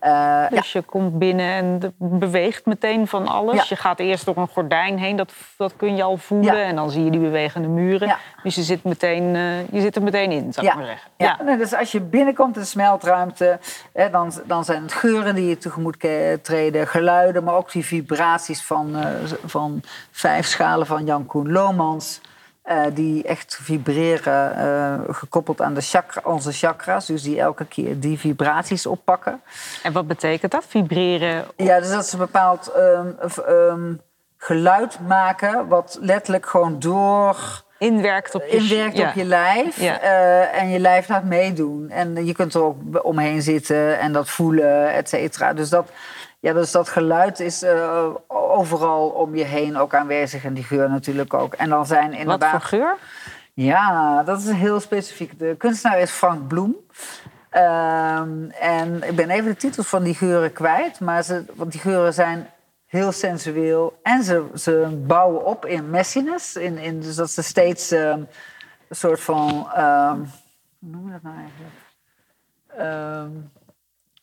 Uh, 0.04 0.48
dus 0.48 0.72
je 0.72 0.82
komt 0.82 1.18
binnen 1.18 1.46
en 1.46 1.94
beweegt 1.98 2.66
meteen 2.66 3.06
van 3.06 3.28
alles. 3.28 3.54
Ja. 3.54 3.64
Je 3.68 3.76
gaat 3.76 3.98
eerst 3.98 4.24
door 4.24 4.36
een 4.36 4.48
gordijn 4.48 4.98
heen, 4.98 5.16
dat, 5.16 5.32
dat 5.56 5.76
kun 5.76 5.96
je 5.96 6.02
al 6.02 6.16
voelen. 6.16 6.56
Ja. 6.56 6.62
En 6.62 6.76
dan 6.76 6.90
zie 6.90 7.04
je 7.04 7.10
die 7.10 7.20
bewegende 7.20 7.68
muren. 7.68 8.08
Ja. 8.08 8.18
Dus 8.42 8.54
je 8.54 8.62
zit, 8.62 8.84
meteen, 8.84 9.34
eh, 9.34 9.68
je 9.68 9.80
zit 9.80 9.96
er 9.96 10.02
meteen 10.02 10.30
in, 10.30 10.52
zou 10.52 10.66
ik 10.66 10.74
maar 10.74 10.84
zeggen. 10.84 11.10
Ja. 11.16 11.38
Nee, 11.42 11.56
dus 11.56 11.74
als 11.74 11.92
je 11.92 12.00
binnenkomt 12.00 12.54
in 12.56 12.62
de 12.62 12.68
smeltruimte, 12.68 13.58
hè, 13.92 14.10
dan, 14.10 14.32
dan 14.46 14.64
zijn 14.64 14.82
het 14.82 14.92
geuren 14.92 15.34
die 15.34 15.48
je 15.48 15.58
tegemoet 15.58 16.06
treden, 16.42 16.86
geluiden, 16.86 17.44
maar 17.44 17.54
ook 17.54 17.72
die 17.72 17.84
vibraties 17.84 18.62
van, 18.62 18.96
eh, 18.96 19.06
van 19.44 19.82
vijf 20.10 20.46
schalen 20.46 20.86
van 20.86 21.04
Jan 21.04 21.26
Koen 21.26 21.52
Lomans. 21.52 22.20
Eh, 22.62 22.82
die 22.94 23.22
echt 23.24 23.58
vibreren, 23.62 24.56
eh, 24.56 25.14
gekoppeld 25.14 25.60
aan 25.60 25.74
de 25.74 25.80
chakra, 25.80 26.20
onze 26.24 26.52
chakras. 26.52 27.06
Dus 27.06 27.22
die 27.22 27.40
elke 27.40 27.64
keer 27.64 28.00
die 28.00 28.18
vibraties 28.18 28.86
oppakken. 28.86 29.40
En 29.82 29.92
wat 29.92 30.06
betekent 30.06 30.52
dat? 30.52 30.64
Vibreren? 30.68 31.44
Ja, 31.56 31.80
dus 31.80 31.90
dat 31.90 32.06
ze 32.06 32.12
een 32.14 32.20
bepaald 32.20 32.72
ehm, 32.72 33.08
ehm, 33.46 33.94
geluid 34.36 34.98
maken, 35.06 35.68
wat 35.68 35.98
letterlijk 36.00 36.46
gewoon 36.46 36.78
door 36.78 37.62
Inwerkt 37.78 38.34
op 38.34 38.42
je... 38.42 38.56
inwerkt 38.56 38.96
ja. 38.96 39.08
op 39.08 39.14
je 39.14 39.24
lijf 39.24 39.80
Ja. 39.80 40.00
eh, 40.00 40.60
en 40.60 40.68
je 40.68 40.78
lijf 40.78 41.08
laat 41.08 41.24
meedoen. 41.24 41.90
En 41.90 42.26
je 42.26 42.32
kunt 42.32 42.54
er 42.54 42.62
ook 42.62 42.76
omheen 43.04 43.42
zitten 43.42 43.98
en 43.98 44.12
dat 44.12 44.28
voelen, 44.28 44.92
et 44.92 45.08
cetera. 45.08 45.52
Dus 45.52 45.68
dat, 45.68 45.90
ja, 46.42 46.52
dus 46.52 46.70
dat 46.70 46.88
geluid 46.88 47.40
is 47.40 47.62
eh, 47.62 48.08
overal 48.26 49.08
om 49.08 49.34
je 49.34 49.44
heen 49.44 49.76
ook 49.76 49.94
aanwezig 49.94 50.44
en 50.44 50.54
die 50.54 50.64
geur 50.64 50.90
natuurlijk 50.90 51.34
ook. 51.34 51.54
En 51.54 51.68
dan 51.68 51.86
zijn 51.86 52.10
Wat 52.10 52.18
inderdaad... 52.18 52.50
voor 52.50 52.60
geur? 52.60 52.96
Ja, 53.52 54.22
dat 54.22 54.38
is 54.38 54.50
heel 54.50 54.80
specifiek. 54.80 55.38
De 55.38 55.54
kunstenaar 55.58 56.00
is 56.00 56.10
Frank 56.10 56.48
Bloem. 56.48 56.76
Ehm, 57.50 58.50
en 58.50 59.02
ik 59.02 59.16
ben 59.16 59.30
even 59.30 59.50
de 59.50 59.56
titels 59.56 59.86
van 59.86 60.02
die 60.02 60.14
geuren 60.14 60.52
kwijt. 60.52 61.00
Maar 61.00 61.22
ze, 61.22 61.44
want 61.54 61.72
die 61.72 61.80
geuren 61.80 62.14
zijn 62.14 62.50
heel 62.86 63.12
sensueel. 63.12 63.98
En 64.02 64.22
ze, 64.22 64.46
ze 64.54 65.02
bouwen 65.06 65.44
op 65.44 65.66
in 65.66 65.90
messiness. 65.90 66.56
In, 66.56 66.78
in, 66.78 67.00
dus 67.00 67.16
dat 67.16 67.30
ze 67.30 67.42
steeds 67.42 67.90
ehm, 67.90 68.20
een 68.88 68.96
soort 68.96 69.20
van... 69.20 69.68
ehm, 69.74 70.16
hoe 70.78 70.90
noem 70.90 71.06
je 71.06 71.12
dat 71.12 71.22
nou 71.22 71.36
eigenlijk? 71.36 71.74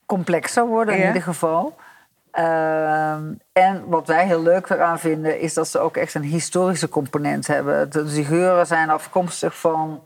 Complexer 0.06 0.66
worden 0.66 0.98
in 0.98 1.06
ieder 1.06 1.22
geval. 1.22 1.76
Ehm, 2.32 3.32
en 3.52 3.84
wat 3.88 4.06
wij 4.06 4.26
heel 4.26 4.42
leuk 4.42 4.68
eraan 4.70 4.98
vinden, 4.98 5.40
is 5.40 5.54
dat 5.54 5.68
ze 5.68 5.78
ook 5.78 5.96
echt 5.96 6.14
een 6.14 6.22
historische 6.22 6.88
component 6.88 7.46
hebben. 7.46 7.90
Dus 7.90 8.14
die 8.14 8.24
geuren 8.24 8.66
zijn 8.66 8.90
afkomstig 8.90 9.58
van 9.58 10.04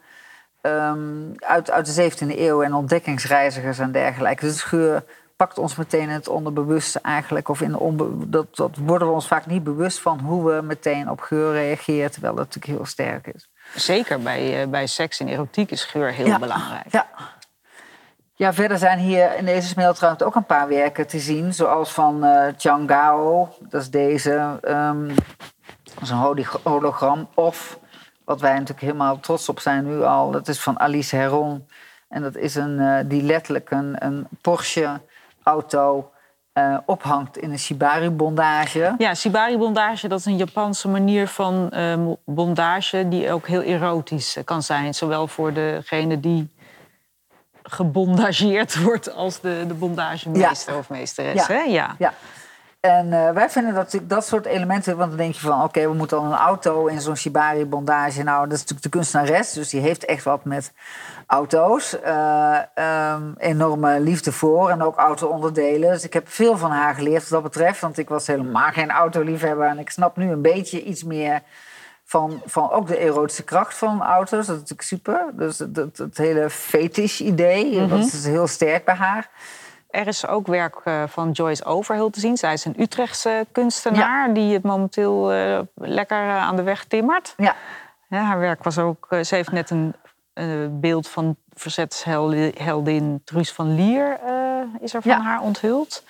ehm, 0.60 0.98
uit, 1.38 1.70
uit 1.70 1.94
de 1.94 2.10
17e 2.10 2.38
eeuw 2.38 2.62
en 2.62 2.74
ontdekkingsreizigers 2.74 3.78
en 3.78 3.92
dergelijke. 3.92 4.44
Dus 4.46 4.62
geur 4.62 5.04
pakt 5.36 5.58
ons 5.58 5.76
meteen 5.76 6.00
in 6.02 6.08
het 6.08 6.28
onderbewuste 6.28 6.98
eigenlijk. 7.02 7.48
Of 7.48 7.60
in 7.60 7.70
de 7.70 7.78
onbe- 7.80 8.28
dat, 8.28 8.56
dat 8.56 8.76
worden 8.76 9.08
we 9.08 9.14
ons 9.14 9.26
vaak 9.26 9.46
niet 9.46 9.64
bewust 9.64 10.00
van 10.00 10.18
hoe 10.20 10.50
we 10.52 10.62
meteen 10.62 11.10
op 11.10 11.20
geur 11.20 11.52
reageren, 11.52 12.10
terwijl 12.10 12.34
dat 12.34 12.44
natuurlijk 12.44 12.74
heel 12.76 12.86
sterk 12.86 13.26
is. 13.26 13.48
Zeker 13.74 14.20
bij, 14.20 14.62
eh, 14.62 14.68
bij 14.68 14.86
seks 14.86 15.20
en 15.20 15.28
erotiek 15.28 15.70
is 15.70 15.84
geur 15.84 16.12
heel 16.12 16.26
Ja. 16.26 16.38
belangrijk. 16.38 16.86
Ja. 16.90 17.06
Ja, 18.36 18.52
verder 18.52 18.78
zijn 18.78 18.98
hier 18.98 19.36
in 19.36 19.44
deze 19.44 19.68
smeltruimte 19.68 20.24
ook 20.24 20.34
een 20.34 20.44
paar 20.44 20.68
werken 20.68 21.06
te 21.06 21.18
zien. 21.18 21.54
Zoals 21.54 21.92
van 21.92 22.26
Chang 22.56 22.90
Gao, 22.90 23.48
dat 23.60 23.80
is 23.80 23.90
deze. 23.90 24.58
ehm, 24.62 25.08
dat 25.84 26.02
is 26.02 26.10
een 26.10 26.46
hologram. 26.62 27.28
Of, 27.34 27.78
wat 28.24 28.40
wij 28.40 28.52
natuurlijk 28.52 28.80
helemaal 28.80 29.20
trots 29.20 29.48
op 29.48 29.60
zijn 29.60 29.86
nu 29.86 30.02
al... 30.02 30.30
dat 30.30 30.48
is 30.48 30.60
van 30.60 30.80
Alice 30.80 31.16
Heron. 31.16 31.66
En 32.08 32.22
dat 32.22 32.36
is 32.36 32.54
een, 32.54 32.80
eh, 32.80 32.98
die 33.04 33.22
letterlijk 33.22 33.70
een, 33.70 33.96
een 33.98 34.26
Porsche-auto 34.40 36.10
eh, 36.52 36.78
ophangt 36.86 37.38
in 37.38 37.50
een 37.50 37.58
shibari-bondage. 37.58 38.94
Ja, 38.98 39.14
shibari 39.14 39.58
bondage, 39.58 40.08
dat 40.08 40.18
is 40.18 40.24
een 40.24 40.36
Japanse 40.36 40.88
manier 40.88 41.28
van 41.28 41.72
bondage 42.24 43.08
die 43.08 43.32
ook 43.32 43.46
heel 43.46 43.62
erotisch 43.62 44.36
kan 44.44 44.62
zijn. 44.62 44.94
Zowel 44.94 45.26
voor 45.26 45.52
degene 45.52 46.20
die 46.20 46.53
gebondageerd 47.68 48.82
wordt 48.82 49.14
als 49.14 49.40
de, 49.40 49.64
de 49.68 49.74
bondagemeester 49.74 50.72
Ja. 50.72 50.78
of 50.78 50.88
meesteres. 50.88 51.46
Ja. 51.46 51.54
Hè? 51.54 51.62
Ja. 51.62 51.94
Ja. 51.98 52.12
En 52.80 53.12
eh, 53.12 53.30
wij 53.30 53.50
vinden 53.50 53.74
dat 53.74 53.98
dat 54.02 54.26
soort 54.26 54.46
elementen, 54.46 54.96
want 54.96 55.08
dan 55.08 55.18
denk 55.18 55.34
je 55.34 55.40
van 55.40 55.62
oké, 55.62 55.88
we 55.88 55.94
moeten 55.94 56.16
dan 56.16 56.26
een 56.26 56.38
auto 56.38 56.86
in 56.86 57.00
zo'n 57.00 57.16
shibari-bondage. 57.16 58.22
Nou, 58.22 58.42
dat 58.42 58.52
is 58.52 58.58
natuurlijk 58.58 58.82
de 58.82 58.88
kunstenares, 58.88 59.52
dus 59.52 59.68
die 59.68 59.80
heeft 59.80 60.04
echt 60.04 60.24
wat 60.24 60.44
met 60.44 60.72
auto's. 61.26 62.00
Ehm, 62.00 63.22
enorme 63.38 64.00
liefde 64.00 64.32
voor 64.32 64.70
en 64.70 64.82
ook 64.82 64.96
auto-onderdelen. 64.96 65.90
Dus 65.92 66.04
ik 66.04 66.12
heb 66.12 66.28
veel 66.28 66.56
van 66.58 66.70
haar 66.70 66.94
geleerd 66.94 67.28
wat 67.28 67.42
dat 67.42 67.52
betreft, 67.52 67.80
want 67.80 67.98
ik 67.98 68.08
was 68.08 68.26
helemaal 68.26 68.70
geen 68.70 68.90
autoliefhebber. 68.90 69.66
En 69.66 69.78
ik 69.78 69.90
snap 69.90 70.16
nu 70.16 70.30
een 70.30 70.42
beetje 70.42 70.82
iets 70.82 71.04
meer 71.04 71.42
van, 72.04 72.42
van 72.44 72.70
ook 72.70 72.86
de 72.86 72.96
erotische 72.96 73.44
kracht 73.44 73.74
van 73.74 74.02
auto's. 74.02 74.46
Dat 74.46 74.56
is 74.56 74.60
natuurlijk 74.60 74.82
super. 74.82 75.26
Dus 75.32 75.58
het, 75.58 75.76
het, 75.98 76.16
hele 76.16 76.50
fetish-idee, 76.50 77.86
dat 77.86 77.98
is 77.98 78.24
heel 78.26 78.46
sterk 78.46 78.84
bij 78.84 78.94
haar. 78.94 79.30
Er 79.94 80.06
is 80.06 80.26
ook 80.26 80.46
werk 80.46 80.80
eh, 80.84 81.02
van 81.06 81.30
Joyce 81.30 81.64
Overhill 81.64 82.10
te 82.10 82.20
zien. 82.20 82.36
Zij 82.36 82.52
is 82.52 82.64
een 82.64 82.80
Utrechtse 82.80 83.46
kunstenaar 83.52 84.34
die 84.34 84.52
het 84.52 84.62
momenteel 84.62 85.32
eh, 85.32 85.60
lekker 85.74 86.18
eh, 86.18 86.36
aan 86.36 86.56
de 86.56 86.62
weg 86.62 86.84
timmert. 86.84 87.34
Ja. 87.36 87.54
Ja, 88.08 88.22
haar 88.22 88.38
werk 88.38 88.64
was 88.64 88.78
ook. 88.78 89.06
ze 89.22 89.34
heeft 89.34 89.52
net 89.52 89.70
een 89.70 89.94
beeld 90.80 91.08
van 91.08 91.36
verzetsheldin 91.52 93.22
Truus 93.24 93.52
van 93.52 93.74
Lier 93.74 94.18
is 94.80 94.94
er 94.94 95.02
van 95.02 95.10
Ja. 95.10 95.20
haar 95.20 95.40
onthuld. 95.40 96.04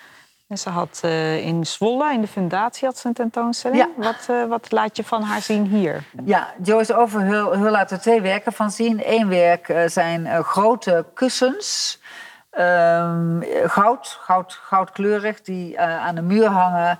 En 0.47 0.57
ze 0.57 0.69
had 0.69 0.99
eh, 1.03 1.45
in 1.45 1.65
Zwolle, 1.65 2.13
in 2.13 2.21
de 2.21 2.27
fundatie, 2.27 2.87
had 2.87 2.97
ze 2.97 3.07
een 3.07 3.13
tentoonstelling. 3.13 3.81
Ja. 3.81 3.89
Wat, 4.03 4.25
eh, 4.29 4.45
wat 4.45 4.71
laat 4.71 4.97
je 4.97 5.03
van 5.03 5.21
haar 5.21 5.41
zien 5.41 5.65
hier? 5.65 6.03
Ja, 6.25 6.53
Joyce 6.61 6.95
Overhill 6.95 7.57
Hill 7.59 7.69
laat 7.69 7.91
er 7.91 7.99
twee 7.99 8.21
werken 8.21 8.53
van 8.53 8.71
zien. 8.71 9.01
Eén 9.05 9.27
werk 9.27 9.69
eh, 9.69 9.87
zijn 9.87 10.43
grote 10.43 11.05
kussens. 11.13 11.99
Ehm, 12.49 13.41
goud, 13.65 14.17
goud, 14.21 14.53
goudkleurig, 14.53 15.41
die 15.41 15.79
aan 15.79 16.15
de 16.15 16.21
muur 16.21 16.47
hangen. 16.47 16.99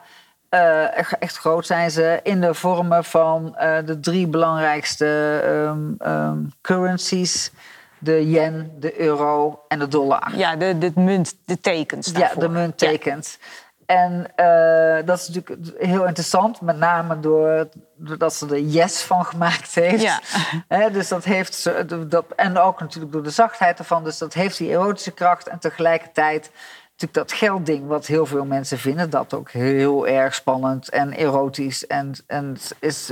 Echt, 0.95 1.17
echt 1.17 1.37
groot 1.37 1.65
zijn 1.65 1.91
ze. 1.91 2.19
In 2.23 2.41
de 2.41 2.53
vormen 2.53 3.03
van 3.03 3.55
de 3.85 3.97
drie 4.01 4.27
belangrijkste 4.27 5.41
ehm, 5.43 6.09
ehm, 6.09 6.37
currencies. 6.61 7.51
De 7.99 8.29
yen, 8.29 8.71
de 8.79 8.99
euro 8.99 9.63
en 9.67 9.79
de 9.79 9.87
dollar. 9.87 10.35
Ja, 10.35 10.55
de, 10.55 10.77
de 10.77 10.91
munt, 10.95 11.35
de 11.45 11.59
tekens 11.59 12.07
Ja, 12.07 12.19
daarvoor. 12.19 12.41
de 12.41 12.49
munttekens. 12.49 13.37
En 13.85 14.27
eh, 14.35 15.05
dat 15.05 15.19
is 15.19 15.27
natuurlijk 15.27 15.77
heel 15.77 16.05
interessant, 16.05 16.61
met 16.61 16.77
name 16.77 17.19
door, 17.19 17.67
doordat 17.95 18.33
ze 18.33 18.47
er 18.47 18.59
yes 18.59 19.01
van 19.01 19.25
gemaakt 19.25 19.75
heeft. 19.75 20.01
Ja. 20.01 20.19
Dus 20.91 21.07
dat 21.07 21.23
heeft 21.23 21.53
ze, 21.53 22.05
dat, 22.07 22.25
en 22.35 22.57
ook 22.57 22.79
natuurlijk 22.79 23.13
door 23.13 23.23
de 23.23 23.29
zachtheid 23.29 23.79
ervan. 23.79 24.03
Dus 24.03 24.17
dat 24.17 24.33
heeft 24.33 24.57
die 24.57 24.69
erotische 24.69 25.11
kracht 25.11 25.47
en 25.47 25.59
tegelijkertijd 25.59 26.51
natuurlijk 26.91 27.29
dat 27.29 27.31
geldding, 27.31 27.87
wat 27.87 28.05
heel 28.05 28.25
veel 28.25 28.45
mensen 28.45 28.77
vinden, 28.77 29.09
dat 29.09 29.33
ook 29.33 29.51
heel 29.51 30.07
erg 30.07 30.35
spannend 30.35 30.89
en 30.89 31.11
erotisch 31.11 31.87
en, 31.87 32.13
en 32.27 32.57
is 32.79 33.11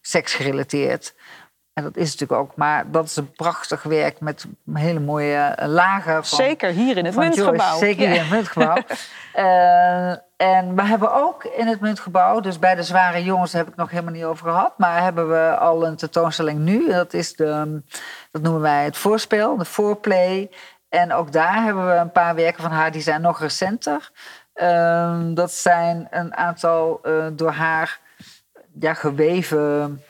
seksgerelateerd. 0.00 1.14
En 1.72 1.82
dat 1.82 1.96
is 1.96 2.10
natuurlijk 2.12 2.40
ook, 2.40 2.56
maar 2.56 2.90
dat 2.90 3.04
is 3.04 3.16
een 3.16 3.32
prachtig 3.32 3.82
werk 3.82 4.20
met 4.20 4.46
hele 4.72 5.00
mooie 5.00 5.36
eh, 5.36 5.68
lagen. 5.68 6.12
Van, 6.12 6.38
Zeker 6.38 6.70
hier 6.70 6.96
in 6.96 7.04
het 7.04 7.16
muntgebouw. 7.16 7.78
Zeker 7.78 8.02
Ja. 8.02 8.08
hier 8.08 8.16
in 8.16 8.22
het 8.22 8.30
muntgebouw. 8.30 8.76
Eh, 9.32 10.10
en 10.36 10.74
we 10.74 10.82
hebben 10.82 11.12
ook 11.14 11.44
in 11.44 11.66
het 11.66 11.80
muntgebouw, 11.80 12.40
dus 12.40 12.58
bij 12.58 12.74
de 12.74 12.82
zware 12.82 13.24
jongens 13.24 13.52
heb 13.52 13.68
ik 13.68 13.76
nog 13.76 13.90
helemaal 13.90 14.12
niet 14.12 14.24
over 14.24 14.48
gehad, 14.48 14.78
maar 14.78 15.02
hebben 15.02 15.28
we 15.28 15.56
al 15.56 15.86
een 15.86 15.96
tentoonstelling 15.96 16.58
nu. 16.58 16.88
Dat 16.88 17.12
is 17.12 17.32
de, 17.34 17.82
dat 18.30 18.42
noemen 18.42 18.60
wij 18.60 18.84
het 18.84 18.96
voorspel, 18.96 19.56
de 19.56 19.64
foreplay. 19.64 20.50
En 20.88 21.12
ook 21.12 21.32
daar 21.32 21.62
hebben 21.62 21.86
we 21.86 21.92
een 21.92 22.12
paar 22.12 22.34
werken 22.34 22.62
van 22.62 22.70
haar, 22.70 22.92
die 22.92 23.02
zijn 23.02 23.20
nog 23.20 23.40
recenter. 23.40 24.10
Ehm, 24.54 25.34
dat 25.34 25.52
zijn 25.52 26.06
een 26.10 26.36
aantal 26.36 27.00
eh, 27.02 27.26
door 27.32 27.52
haar 27.52 28.00
ja, 28.80 28.94
geweven 28.94 30.02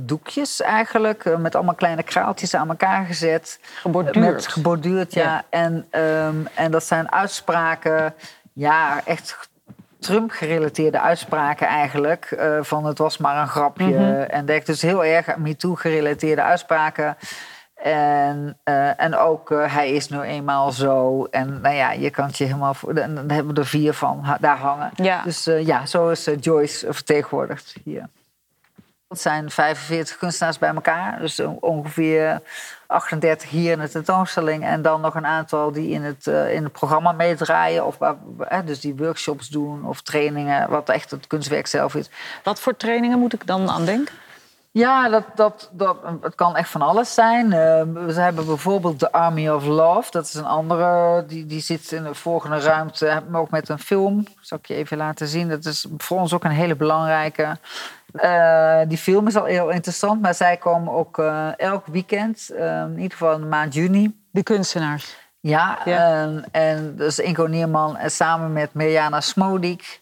doekjes 0.00 0.60
eigenlijk, 0.60 1.24
eh, 1.24 1.36
met 1.36 1.54
allemaal 1.54 1.74
kleine 1.74 2.02
kraaltjes 2.02 2.54
aan 2.54 2.68
elkaar 2.68 3.04
gezet. 3.06 3.58
Geborduurd. 3.80 4.16
Met 4.16 4.46
geborduurd, 4.46 5.14
ja. 5.14 5.22
Ja. 5.22 5.42
En, 5.50 5.86
ehm, 5.90 6.36
en 6.54 6.70
dat 6.70 6.84
zijn 6.84 7.12
uitspraken, 7.12 8.14
ja, 8.52 9.00
echt 9.04 9.50
Trump-gerelateerde 9.98 11.00
uitspraken 11.00 11.66
eigenlijk. 11.66 12.24
eh, 12.30 12.58
van 12.60 12.84
het 12.84 12.98
was 12.98 13.18
maar 13.18 13.36
een 13.40 13.48
grapje 13.48 13.84
Mhm. 13.86 14.02
en 14.02 14.28
dergelijke. 14.46 14.64
Dus 14.70 14.82
heel 14.82 15.04
erg 15.04 15.36
MeToo-gerelateerde 15.36 16.42
uitspraken. 16.42 17.16
En, 17.74 18.58
eh, 18.64 19.00
en 19.00 19.16
ook 19.16 19.50
eh, 19.50 19.74
hij 19.74 19.90
is 19.92 20.08
nu 20.08 20.20
eenmaal 20.20 20.72
zo. 20.72 21.24
En 21.30 21.60
nou 21.60 21.74
ja, 21.74 21.92
je 21.92 22.10
kan 22.10 22.26
het 22.26 22.38
je 22.38 22.44
helemaal... 22.44 22.74
Voor, 22.74 22.94
dan 22.94 23.16
hebben 23.16 23.54
we 23.54 23.60
er 23.60 23.66
vier 23.66 23.94
van 23.94 24.36
daar 24.40 24.56
hangen. 24.56 24.90
Ja. 24.94 25.22
Dus 25.22 25.46
eh, 25.46 25.66
ja, 25.66 25.86
zo 25.86 26.08
is 26.08 26.26
eh, 26.26 26.36
Joyce 26.40 26.92
vertegenwoordigd 26.92 27.74
hier. 27.84 28.08
Het 29.12 29.20
zijn 29.20 29.50
45 29.50 30.16
kunstenaars 30.18 30.58
bij 30.58 30.74
elkaar. 30.74 31.18
Dus 31.20 31.40
on- 31.40 31.58
ongeveer 31.60 32.40
38 32.86 33.50
hier 33.50 33.72
in 33.72 33.78
de 33.78 33.88
tentoonstelling. 33.88 34.64
En 34.64 34.82
dan 34.82 35.00
nog 35.00 35.14
een 35.14 35.26
aantal 35.26 35.72
die 35.72 35.90
in 35.90 36.02
het, 36.02 36.26
uh, 36.26 36.54
in 36.54 36.62
het 36.62 36.72
programma 36.72 37.12
meedraaien. 37.12 37.86
Of 37.86 37.96
dus 38.64 38.80
die 38.80 38.96
workshops 38.96 39.48
doen 39.48 39.84
of 39.84 40.00
trainingen, 40.00 40.70
wat 40.70 40.88
echt 40.88 41.10
het 41.10 41.26
kunstwerk 41.26 41.66
zelf 41.66 41.94
is. 41.94 42.10
Wat 42.42 42.60
voor 42.60 42.76
trainingen 42.76 43.18
moet 43.18 43.32
ik 43.32 43.46
dan 43.46 43.70
aan 43.70 43.84
denken? 43.84 44.14
Ja, 44.72 45.08
dat, 45.08 45.24
dat, 45.34 45.70
dat, 45.72 45.96
het 46.20 46.34
kan 46.34 46.56
echt 46.56 46.68
van 46.68 46.82
alles 46.82 47.14
zijn. 47.14 47.46
Uh, 47.46 47.52
we 48.06 48.12
hebben 48.12 48.46
bijvoorbeeld 48.46 49.00
de 49.00 49.12
Army 49.12 49.48
of 49.48 49.64
Love. 49.64 50.10
Dat 50.10 50.24
is 50.24 50.34
een 50.34 50.44
andere, 50.44 51.24
die, 51.26 51.46
die 51.46 51.60
zit 51.60 51.92
in 51.92 52.02
de 52.02 52.14
volgende 52.14 52.58
ruimte. 52.58 53.22
Ook 53.32 53.50
met 53.50 53.68
een 53.68 53.78
film. 53.78 54.26
zal 54.40 54.58
ik 54.58 54.66
je 54.66 54.74
even 54.74 54.96
laten 54.96 55.26
zien. 55.26 55.48
Dat 55.48 55.64
is 55.64 55.86
voor 55.96 56.18
ons 56.18 56.32
ook 56.32 56.44
een 56.44 56.50
hele 56.50 56.76
belangrijke. 56.76 57.56
Uh, 58.12 58.80
die 58.88 58.98
film 58.98 59.26
is 59.26 59.36
al 59.36 59.44
heel 59.44 59.70
interessant. 59.70 60.22
Maar 60.22 60.34
zij 60.34 60.56
komen 60.56 60.92
ook 60.92 61.18
uh, 61.18 61.58
elk 61.58 61.86
weekend. 61.86 62.50
in 62.56 62.94
ieder 62.96 63.10
geval 63.10 63.34
in 63.34 63.40
de 63.40 63.46
maand 63.46 63.74
juni. 63.74 64.20
De 64.30 64.42
kunstenaars. 64.42 65.16
Ja, 65.40 65.78
ja. 65.84 66.22
En, 66.22 66.44
en 66.50 66.96
dus 66.96 67.18
Inko 67.18 67.46
Nierman 67.46 67.98
samen 68.06 68.52
met 68.52 68.74
Mirjana 68.74 69.20
Smodik... 69.20 70.00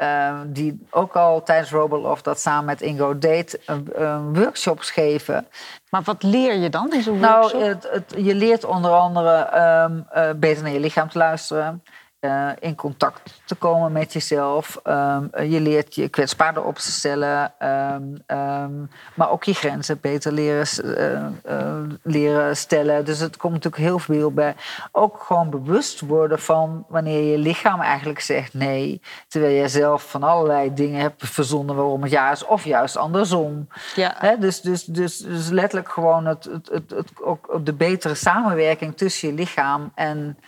Uh, 0.00 0.40
die 0.46 0.86
ook 0.90 1.16
al 1.16 1.42
tijdens 1.42 1.70
Roboloff 1.70 2.22
dat 2.22 2.40
samen 2.40 2.64
met 2.64 2.80
Ingo 2.80 3.18
deed, 3.18 3.58
uh, 3.98 4.18
workshops 4.32 4.90
geven. 4.90 5.46
Maar 5.90 6.02
wat 6.02 6.22
leer 6.22 6.54
je 6.54 6.68
dan 6.68 6.92
in 6.92 7.02
zo'n 7.02 7.18
nou, 7.18 7.40
workshop? 7.40 7.82
Nou, 7.90 8.24
je 8.24 8.34
leert 8.34 8.64
onder 8.64 8.90
andere 8.90 9.60
um, 9.84 10.06
uh, 10.14 10.30
beter 10.36 10.62
naar 10.62 10.72
je 10.72 10.80
lichaam 10.80 11.08
te 11.08 11.18
luisteren. 11.18 11.82
Uh, 12.26 12.50
in 12.58 12.74
contact 12.74 13.40
te 13.44 13.54
komen 13.54 13.92
met 13.92 14.12
jezelf. 14.12 14.80
Um, 14.84 15.30
je 15.48 15.60
leert 15.60 15.94
je 15.94 16.08
kwetsbaarder 16.08 16.64
op 16.64 16.78
te 16.78 16.90
stellen. 16.90 17.52
Um, 17.62 18.36
um, 18.36 18.90
maar 19.14 19.30
ook 19.30 19.44
je 19.44 19.54
grenzen 19.54 20.00
beter 20.00 20.32
leren, 20.32 20.66
uh, 20.84 21.52
uh, 21.52 21.96
leren 22.02 22.56
stellen. 22.56 23.04
Dus 23.04 23.18
het 23.18 23.36
komt 23.36 23.52
natuurlijk 23.52 23.82
heel 23.82 23.98
veel 23.98 24.32
bij. 24.32 24.54
Ook 24.92 25.22
gewoon 25.22 25.50
bewust 25.50 26.00
worden 26.00 26.38
van 26.38 26.84
wanneer 26.88 27.30
je 27.30 27.38
lichaam 27.38 27.80
eigenlijk 27.80 28.20
zegt 28.20 28.54
nee. 28.54 29.00
Terwijl 29.28 29.62
je 29.62 29.68
zelf 29.68 30.10
van 30.10 30.22
allerlei 30.22 30.74
dingen 30.74 31.00
hebt 31.00 31.28
verzonnen 31.28 31.76
waarom 31.76 32.02
het 32.02 32.10
ja 32.10 32.30
is. 32.30 32.44
Of 32.44 32.64
juist 32.64 32.96
andersom. 32.96 33.68
Ja. 33.94 34.14
He, 34.18 34.38
dus, 34.38 34.60
dus, 34.60 34.84
dus, 34.84 35.18
dus 35.18 35.48
letterlijk 35.48 35.88
gewoon 35.88 36.26
het, 36.26 36.44
het, 36.44 36.68
het, 36.68 36.90
het, 36.90 37.22
ook 37.22 37.60
de 37.64 37.74
betere 37.74 38.14
samenwerking 38.14 38.96
tussen 38.96 39.28
je 39.28 39.34
lichaam 39.34 39.92
en 39.94 40.38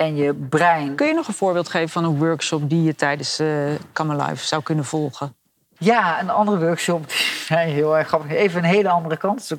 en 0.00 0.16
je 0.16 0.34
brein. 0.34 0.94
Kun 0.94 1.06
je 1.06 1.14
nog 1.14 1.28
een 1.28 1.34
voorbeeld 1.34 1.68
geven 1.68 1.88
van 1.88 2.04
een 2.04 2.18
workshop 2.18 2.68
die 2.68 2.82
je 2.82 2.94
tijdens 2.94 3.40
uh, 3.40 3.72
Life 3.94 4.46
zou 4.46 4.62
kunnen 4.62 4.84
volgen? 4.84 5.34
Ja, 5.80 6.20
een 6.20 6.30
andere 6.30 6.58
workshop, 6.58 7.08
die 7.48 7.56
heel 7.56 7.98
erg 7.98 8.08
grappig. 8.08 8.30
Even 8.30 8.58
een 8.58 8.70
hele 8.70 8.88
andere 8.88 9.16
kant. 9.16 9.56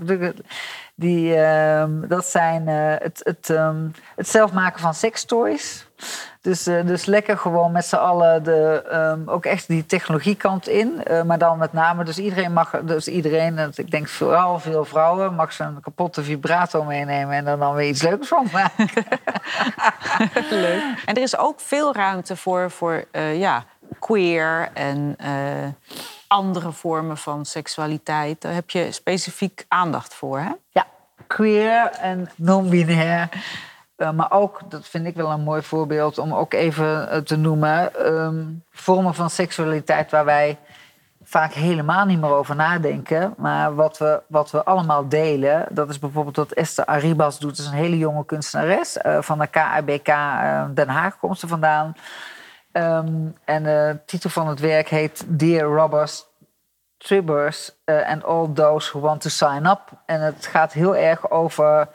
Die, 0.96 1.36
uh, 1.36 1.84
dat 2.08 2.26
zijn 2.26 2.68
uh, 2.68 2.94
het, 2.98 3.22
het, 3.24 3.50
um, 3.50 3.92
het 4.16 4.30
zelf 4.30 4.54
maken 4.54 4.80
van 4.80 4.94
sextoys. 4.94 5.86
Dus, 6.42 6.68
uh, 6.68 6.86
dus 6.86 7.06
lekker 7.06 7.38
gewoon 7.38 7.72
met 7.72 7.86
z'n 7.86 7.96
allen 7.96 8.44
de, 8.44 8.84
um, 8.94 9.30
ook 9.30 9.46
echt 9.46 9.68
die 9.68 9.86
technologiekant 9.86 10.68
in. 10.68 11.04
Uh, 11.12 11.24
maar 11.24 11.38
dan 11.38 11.58
met 11.58 11.74
name, 11.74 12.04
dus 12.04 12.18
iedereen 12.18 12.54
mag, 12.54 12.80
dus 12.84 13.08
iedereen, 13.08 13.72
ik 13.76 13.92
denk 13.92 14.08
vooral 14.08 14.60
veel 14.60 14.86
vrouwen, 14.86 15.34
mag 15.34 15.60
een 15.60 15.82
kapotte 15.82 16.24
vibrator 16.24 16.86
meenemen 16.86 17.36
en 17.36 17.48
er 17.48 17.60
dan 17.60 17.76
weer 17.76 17.88
iets 17.88 18.02
leuks 18.02 18.28
van 18.28 18.48
maken. 18.52 18.90
Leuk. 20.50 20.84
En 21.06 21.16
er 21.16 21.22
is 21.22 21.38
ook 21.38 21.60
veel 21.60 21.94
ruimte 21.94 22.36
voor, 22.36 22.72
voor 22.72 23.06
ja, 23.34 23.64
queer 24.02 24.70
en 24.74 25.16
andere 26.28 26.72
vormen 26.72 27.18
van 27.18 27.46
seksualiteit. 27.46 28.42
Daar 28.42 28.54
heb 28.54 28.70
je 28.70 28.92
specifiek 28.92 29.66
aandacht 29.68 30.14
voor, 30.14 30.40
hè? 30.40 30.52
Ja, 30.70 30.86
queer 31.28 31.90
en 31.92 32.30
non-binair. 32.36 33.30
Uh, 33.98 34.12
maar 34.12 34.32
ook, 34.32 34.62
dat 34.70 34.88
vind 34.88 35.06
ik 35.08 35.16
wel 35.16 35.32
een 35.32 35.44
mooi 35.44 35.62
voorbeeld 35.62 36.18
om 36.18 36.34
ook 36.34 36.54
even 36.54 36.86
uh, 36.86 37.18
te 37.18 37.36
noemen, 37.36 38.08
um, 38.14 38.64
vormen 38.72 39.14
van 39.14 39.30
seksualiteit 39.30 40.12
waar 40.12 40.26
wij 40.26 40.58
vaak 41.24 41.54
helemaal 41.54 42.06
niet 42.06 42.20
meer 42.22 42.34
over 42.34 42.56
nadenken. 42.56 43.34
Maar 43.38 43.76
wat 43.76 43.98
we, 43.98 44.22
wat 44.28 44.52
we 44.52 44.64
allemaal 44.64 45.08
delen, 45.08 45.66
dat 45.70 45.90
is 45.90 46.00
bijvoorbeeld 46.00 46.36
wat 46.36 46.52
Esther 46.52 46.86
Arribas 46.86 47.40
doet. 47.40 47.58
Dat 47.58 47.66
is 47.66 47.72
een 47.72 47.78
hele 47.78 47.98
jonge 47.98 48.26
kunstenares 48.26 48.98
uh, 48.98 49.22
van 49.22 49.40
de 49.40 49.48
KABK 49.48 50.06
Den 50.76 50.90
Haag, 50.90 51.18
komt 51.18 51.40
ze 51.40 51.48
vandaan. 51.48 51.96
Um, 52.74 53.36
en 53.46 53.64
de 53.64 54.00
titel 54.06 54.30
van 54.30 54.48
het 54.48 54.60
werk 54.60 54.88
heet 54.88 55.24
Dear 55.28 55.76
Robbers, 55.76 56.26
Tribbers 56.98 57.72
and 57.86 58.24
All 58.24 58.48
Those 58.54 58.90
Who 58.90 59.00
Want 59.00 59.22
to 59.22 59.30
Sign 59.30 59.66
Up. 59.66 59.82
En 60.06 60.22
het 60.22 60.46
gaat 60.46 60.74
heel 60.74 60.96
erg 60.96 61.32
over 61.32 61.88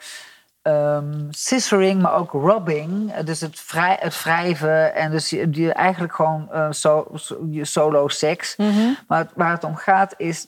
um, 0.61 1.27
scissoring, 1.29 2.01
maar 2.01 2.13
ook 2.13 2.31
robbing. 2.31 3.13
Dus 3.15 3.41
het, 3.41 3.59
vrij, 3.59 3.97
het 3.99 4.23
wrijven 4.23 4.95
en 4.95 5.11
dus 5.11 5.29
je, 5.29 5.47
je 5.51 5.73
eigenlijk 5.73 6.13
gewoon 6.13 6.49
uh, 6.53 6.67
so, 6.69 7.11
je 7.49 7.65
solo 7.65 8.07
seks. 8.07 8.55
Mm 8.55 8.71
-hmm. 8.71 8.97
Maar 9.07 9.27
waar 9.35 9.51
het 9.51 9.63
om 9.63 9.75
gaat 9.75 10.13
is, 10.17 10.47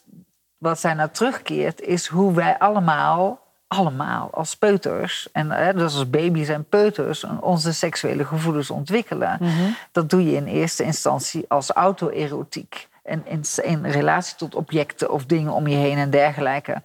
wat 0.57 0.79
zij 0.79 0.93
naar 0.93 1.11
terugkeert, 1.11 1.81
is 1.81 2.07
hoe 2.07 2.33
wij 2.33 2.57
allemaal, 2.57 3.39
allemaal 3.69 4.29
als 4.33 4.55
peuters, 4.55 5.27
en 5.31 5.51
hè, 5.51 5.73
dus 5.73 5.93
als 5.93 6.09
baby's 6.09 6.47
en 6.47 6.65
peuters, 6.69 7.25
onze 7.39 7.73
seksuele 7.73 8.25
gevoelens 8.25 8.69
ontwikkelen. 8.69 9.37
Mm 9.39 9.47
-hmm. 9.47 9.75
Dat 9.91 10.09
doe 10.09 10.25
je 10.25 10.35
in 10.35 10.45
eerste 10.45 10.83
instantie 10.83 11.45
als 11.47 11.71
auto-erotiek. 11.71 12.87
En 13.03 13.21
in, 13.25 13.43
in 13.63 13.85
relatie 13.85 14.35
tot 14.35 14.55
objecten 14.55 15.11
of 15.11 15.25
dingen 15.25 15.51
om 15.51 15.67
je 15.67 15.75
heen 15.75 15.97
en 15.97 16.09
dergelijke. 16.09 16.81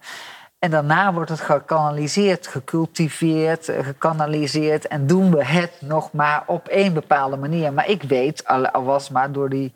En 0.59 0.71
daarna 0.71 1.13
wordt 1.13 1.29
het 1.29 1.39
gekanaliseerd, 1.39 2.47
gecultiveerd, 2.47 3.69
eh, 3.69 3.85
gekanaliseerd. 3.85 4.87
En 4.87 5.07
doen 5.07 5.31
we 5.31 5.45
het 5.45 5.71
nog 5.79 6.11
maar 6.11 6.43
op 6.45 6.67
één 6.67 6.93
bepaalde 6.93 7.37
manier. 7.37 7.73
Maar 7.73 7.89
ik 7.89 8.03
weet, 8.03 8.47
al 8.47 8.83
was 8.83 9.09
maar 9.09 9.31
door 9.31 9.49
die 9.49 9.73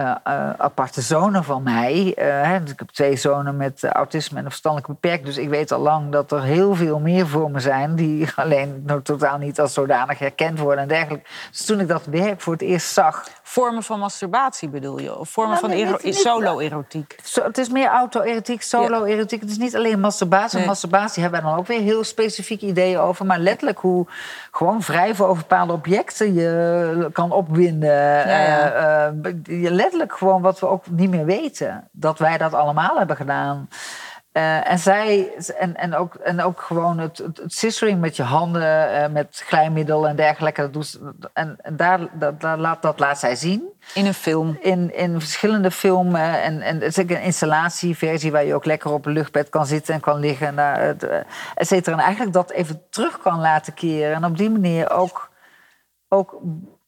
uh, 0.00 0.50
aparte 0.56 1.00
zonen 1.00 1.44
van 1.44 1.62
mij. 1.62 2.14
Uh, 2.18 2.54
ik 2.54 2.78
heb 2.78 2.88
twee 2.88 3.16
zonen 3.16 3.56
met 3.56 3.84
autisme 3.84 4.38
en 4.38 4.44
een 4.44 4.50
verstandelijke 4.50 4.92
beperking. 4.92 5.26
Dus 5.26 5.36
ik 5.36 5.48
weet 5.48 5.72
al 5.72 5.80
lang 5.80 6.12
dat 6.12 6.32
er 6.32 6.42
heel 6.42 6.74
veel 6.74 6.98
meer 6.98 7.26
vormen 7.26 7.60
zijn... 7.60 7.94
die 7.94 8.28
alleen 8.36 8.82
nog 8.86 9.00
totaal 9.02 9.38
niet 9.38 9.60
als 9.60 9.72
zodanig 9.72 10.18
herkend 10.18 10.58
worden 10.58 10.82
en 10.82 10.88
dergelijke. 10.88 11.28
Dus 11.50 11.64
toen 11.64 11.80
ik 11.80 11.88
dat 11.88 12.04
werk 12.04 12.40
voor 12.40 12.52
het 12.52 12.62
eerst 12.62 12.92
zag... 12.92 13.28
Vormen 13.42 13.82
van 13.82 13.98
masturbatie 13.98 14.68
bedoel 14.68 15.00
je? 15.00 15.18
Of 15.18 15.28
vormen 15.28 15.58
nou, 15.62 15.86
van 16.02 16.12
solo-erotiek? 16.12 17.16
So, 17.22 17.42
het 17.42 17.58
is 17.58 17.68
meer 17.68 17.88
auto-erotiek, 17.88 18.62
solo-erotiek. 18.62 19.40
Het 19.40 19.50
is 19.50 19.58
niet 19.58 19.76
alleen 19.76 20.00
masturbatie. 20.00 20.58
Nee. 20.58 20.66
Masturbatie 20.66 21.22
hebben 21.22 21.40
we 21.40 21.46
dan 21.46 21.58
ook 21.58 21.66
weer 21.66 21.80
heel 21.80 22.04
specifieke 22.04 22.66
ideeën 22.66 22.98
over. 22.98 23.26
Maar 23.26 23.38
letterlijk 23.38 23.78
hoe 23.78 24.06
gewoon 24.50 24.80
wrijven 24.80 25.26
over 25.26 25.42
bepaalde 25.42 25.72
objecten... 25.72 26.34
je 26.34 27.08
kan 27.12 27.32
opwinden. 27.32 27.88
Ja, 27.90 28.28
ja. 28.28 29.12
je 29.42 29.70
letterlijk 29.90 30.18
gewoon 30.18 30.42
wat 30.42 30.60
we 30.60 30.66
ook 30.66 30.90
niet 30.90 31.10
meer 31.10 31.24
weten. 31.24 31.88
Dat 31.92 32.18
wij 32.18 32.38
dat 32.38 32.54
allemaal 32.54 32.98
hebben 32.98 33.16
gedaan. 33.16 33.68
Uh, 34.32 34.70
en 34.70 34.78
zij, 34.78 35.32
en, 35.58 35.76
en, 35.76 35.94
ook, 35.94 36.14
en 36.14 36.42
ook 36.42 36.60
gewoon 36.60 36.98
het, 36.98 37.18
het, 37.18 37.36
het 37.36 37.52
scissoring 37.52 38.00
met 38.00 38.16
je 38.16 38.22
handen, 38.22 38.94
uh, 38.94 39.06
met 39.08 39.42
glijmiddel 39.46 40.08
en 40.08 40.16
dergelijke. 40.16 40.60
Dat 40.60 40.72
doet, 40.72 41.00
en 41.32 41.56
en 41.62 41.76
daar, 41.76 41.98
dat, 42.12 42.40
dat, 42.40 42.58
laat, 42.58 42.82
dat 42.82 42.98
laat 42.98 43.18
zij 43.18 43.34
zien. 43.36 43.62
In 43.94 44.06
een 44.06 44.14
film? 44.14 44.58
In, 44.60 44.94
in 44.94 45.20
verschillende 45.20 45.70
filmen. 45.70 46.42
En, 46.42 46.60
en 46.60 46.74
het 46.74 46.96
is 46.96 46.98
ook 46.98 47.10
een 47.10 47.22
installatieversie 47.22 48.32
waar 48.32 48.44
je 48.44 48.54
ook 48.54 48.64
lekker 48.64 48.92
op 48.92 49.06
een 49.06 49.12
luchtbed 49.12 49.48
kan 49.48 49.66
zitten 49.66 49.94
en 49.94 50.00
kan 50.00 50.18
liggen. 50.18 50.58
Het, 50.58 51.04
et 51.54 51.66
cetera. 51.66 51.96
En 51.96 52.02
eigenlijk 52.02 52.32
dat 52.32 52.50
even 52.50 52.82
terug 52.90 53.18
kan 53.18 53.40
laten 53.40 53.74
keren. 53.74 54.14
En 54.14 54.24
op 54.24 54.36
die 54.36 54.50
manier 54.50 54.90
ook, 54.90 55.30
ook, 56.08 56.40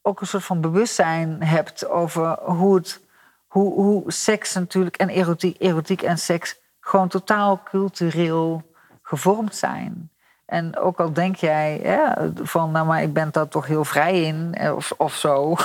ook 0.05 0.21
een 0.21 0.27
soort 0.27 0.43
van 0.43 0.61
bewustzijn 0.61 1.43
hebt 1.43 1.87
over 1.87 2.39
hoe 2.39 2.75
het 2.75 3.01
hoe, 3.47 3.73
hoe 3.73 4.11
seks 4.11 4.53
natuurlijk 4.53 4.97
en 4.97 5.09
erotiek, 5.09 5.55
erotiek 5.59 6.01
en 6.01 6.17
seks 6.17 6.59
gewoon 6.79 7.07
totaal 7.07 7.63
cultureel 7.63 8.73
gevormd 9.01 9.55
zijn. 9.55 10.11
En 10.53 10.77
ook 10.77 10.99
al 10.99 11.13
denk 11.13 11.35
jij 11.35 11.81
van, 12.41 12.71
nou 12.71 12.85
maar 12.85 13.01
ik 13.01 13.13
ben 13.13 13.29
daar 13.31 13.47
toch 13.47 13.67
heel 13.67 13.85
vrij 13.85 14.21
in, 14.21 14.53
eh, 14.53 14.75
of, 14.75 14.93
of 14.97 15.13
zo. 15.13 15.55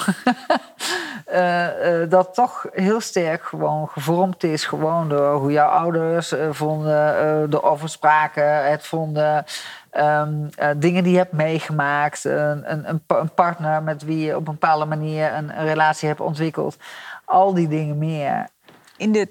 uh, 1.33 1.67
uh, 2.03 2.11
dat 2.11 2.35
toch 2.35 2.67
heel 2.73 3.01
sterk 3.01 3.43
gewoon 3.43 3.89
gevormd 3.89 4.45
is, 4.45 4.65
gewoon 4.65 5.09
door 5.09 5.35
hoe 5.35 5.53
jouw 5.53 5.69
ouders 5.69 6.33
uh, 6.33 6.49
vonden, 6.51 7.51
de 7.51 7.63
overspraken, 7.63 8.71
het 8.71 8.87
vonden, 8.87 9.45
um, 9.93 10.51
dingen 10.77 11.03
die 11.03 11.13
je 11.13 11.19
hebt 11.19 11.33
meegemaakt, 11.33 12.25
een, 12.25 12.73
een, 12.73 13.03
een, 13.07 13.35
partner 13.35 13.83
met 13.83 14.05
wie 14.05 14.25
je 14.25 14.37
op 14.37 14.49
een 14.49 14.53
bepaalde 14.53 14.85
manier 14.85 15.33
een, 15.33 15.59
een 15.59 15.67
relatie 15.67 16.09
hebt 16.09 16.21
ontwikkeld 16.21 16.77
al 17.25 17.55
die 17.55 17.69
dingen 17.69 17.99
meer. 17.99 18.49
In 18.97 19.13
de 19.13 19.29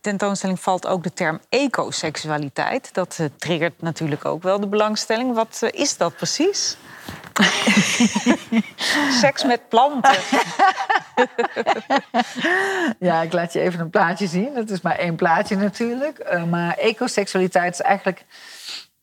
tentoonstelling 0.00 0.60
valt 0.60 0.86
ook 0.86 1.02
de 1.02 1.12
term 1.12 1.40
ecoseksualiteit. 1.48 2.94
Dat 2.94 3.18
uh, 3.20 3.26
triggert 3.36 3.82
natuurlijk 3.82 4.24
ook 4.24 4.42
wel 4.42 4.60
de 4.60 4.66
belangstelling. 4.66 5.34
Wat 5.34 5.60
uh, 5.62 5.70
is 5.72 5.96
dat 5.96 6.16
precies? 6.16 6.76
Seks 9.20 9.44
met 9.44 9.68
planten. 9.68 10.18
ja, 13.08 13.22
ik 13.22 13.32
laat 13.32 13.52
je 13.52 13.60
even 13.60 13.80
een 13.80 13.90
plaatje 13.90 14.26
zien. 14.26 14.54
Dat 14.54 14.70
is 14.70 14.80
maar 14.80 14.96
één 14.98 15.16
plaatje 15.16 15.56
natuurlijk. 15.56 16.28
Uh, 16.32 16.44
maar 16.44 16.74
ecoseksualiteit 16.76 17.72
is 17.72 17.80
eigenlijk 17.80 18.24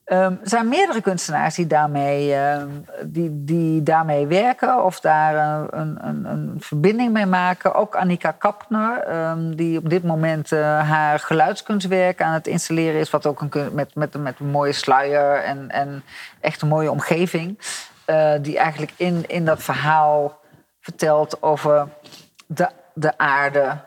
Ehm, 0.05 0.31
er 0.41 0.49
zijn 0.49 0.69
meerdere 0.69 1.01
kunstenaars 1.01 1.55
die 1.55 1.67
daarmee, 1.67 2.33
ehm, 2.33 2.67
die, 3.03 3.43
die 3.43 3.83
daarmee 3.83 4.27
werken 4.27 4.83
of 4.83 4.99
daar 4.99 5.35
een, 5.73 6.07
een, 6.07 6.25
een 6.25 6.55
verbinding 6.59 7.13
mee 7.13 7.25
maken. 7.25 7.73
Ook 7.73 7.95
Annika 7.95 8.31
Kapner, 8.31 8.99
ehm, 8.99 9.55
die 9.55 9.77
op 9.77 9.89
dit 9.89 10.03
moment 10.03 10.51
uh, 10.51 10.89
haar 10.89 11.19
geluidskunstwerk 11.19 12.21
aan 12.21 12.33
het 12.33 12.47
installeren 12.47 12.99
is. 12.99 13.09
Wat 13.09 13.25
ook 13.25 13.41
een, 13.41 13.51
met, 13.73 13.95
met, 13.95 14.17
met 14.17 14.39
een 14.39 14.49
mooie 14.49 14.71
sluier 14.71 15.43
en, 15.43 15.69
en 15.69 16.03
echt 16.39 16.61
een 16.61 16.67
mooie 16.67 16.91
omgeving. 16.91 17.59
Uh, 18.07 18.33
die 18.41 18.57
eigenlijk 18.57 18.93
in, 18.95 19.23
in 19.27 19.45
dat 19.45 19.63
verhaal 19.63 20.39
vertelt 20.81 21.41
over 21.41 21.87
de, 22.47 22.69
de 22.93 23.17
aarde 23.17 23.77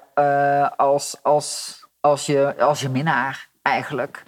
als, 0.76 1.16
als, 1.22 1.80
als, 2.00 2.26
je, 2.26 2.54
als 2.58 2.80
je 2.80 2.88
minnaar 2.88 3.48
eigenlijk. 3.62 4.22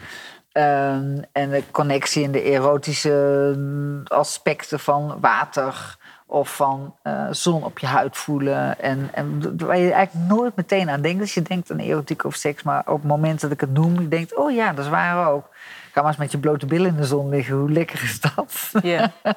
Um, 0.52 1.22
en 1.32 1.50
de 1.50 1.62
connectie 1.70 2.24
en 2.24 2.32
de 2.32 2.42
erotische 2.42 3.54
mm, 3.56 4.02
aspecten 4.04 4.80
van 4.80 5.20
water 5.20 5.98
of 6.30 6.54
van 6.54 6.94
uh, 7.04 7.26
zon 7.30 7.64
op 7.64 7.78
je 7.78 7.86
huid 7.86 8.16
voelen. 8.16 8.80
En, 8.80 9.10
en 9.12 9.56
waar 9.58 9.78
je 9.78 9.92
eigenlijk 9.92 10.28
nooit 10.28 10.56
meteen 10.56 10.90
aan 10.90 11.00
denkt 11.00 11.20
als 11.20 11.34
je 11.34 11.42
denkt 11.42 11.70
aan 11.70 11.78
erotiek 11.78 12.24
of 12.24 12.34
seks. 12.34 12.62
Maar 12.62 12.82
op 12.86 12.98
het 12.98 13.04
moment 13.04 13.40
dat 13.40 13.50
ik 13.50 13.60
het 13.60 13.72
noem, 13.72 14.00
je 14.00 14.08
denkt, 14.08 14.36
oh 14.36 14.52
ja, 14.52 14.72
dat 14.72 14.84
is 14.84 14.90
waar 14.90 15.32
ook. 15.32 15.48
Ga 15.92 16.00
maar 16.00 16.10
eens 16.10 16.20
met 16.20 16.32
je 16.32 16.38
blote 16.38 16.66
billen 16.66 16.88
in 16.88 16.96
de 16.96 17.04
zon 17.04 17.28
liggen. 17.28 17.56
Hoe 17.56 17.70
lekker 17.70 18.02
is 18.02 18.20
dat? 18.20 18.70
Yeah. 18.82 19.08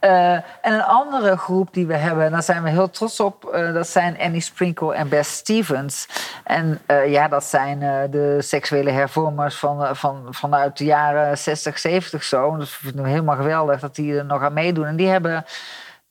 uh, 0.00 0.32
en 0.32 0.72
een 0.72 0.82
andere 0.82 1.36
groep 1.36 1.74
die 1.74 1.86
we 1.86 1.94
hebben, 1.94 2.30
daar 2.30 2.42
zijn 2.42 2.62
we 2.62 2.70
heel 2.70 2.90
trots 2.90 3.20
op. 3.20 3.50
Uh, 3.54 3.74
dat 3.74 3.88
zijn 3.88 4.18
Annie 4.20 4.40
Sprinkle 4.40 4.94
en 4.94 5.08
Bess 5.08 5.36
Stevens. 5.36 6.08
En 6.44 6.80
ja, 7.06 7.28
dat 7.28 7.44
zijn 7.44 7.78
de 8.10 8.36
seksuele 8.40 8.90
hervormers 8.90 9.56
van, 9.56 9.96
van, 9.96 10.26
vanuit 10.30 10.78
de 10.78 10.84
jaren 10.84 11.38
60, 11.38 11.78
70 11.78 12.24
zo. 12.24 12.56
Dus 12.56 12.70
ik 12.70 12.78
vind 12.80 12.94
het 12.94 13.06
helemaal 13.06 13.36
geweldig 13.36 13.80
dat 13.80 13.94
die 13.94 14.18
er 14.18 14.24
nog 14.24 14.42
aan 14.42 14.52
meedoen. 14.52 14.86
En 14.86 14.96
die 14.96 15.08
hebben 15.08 15.44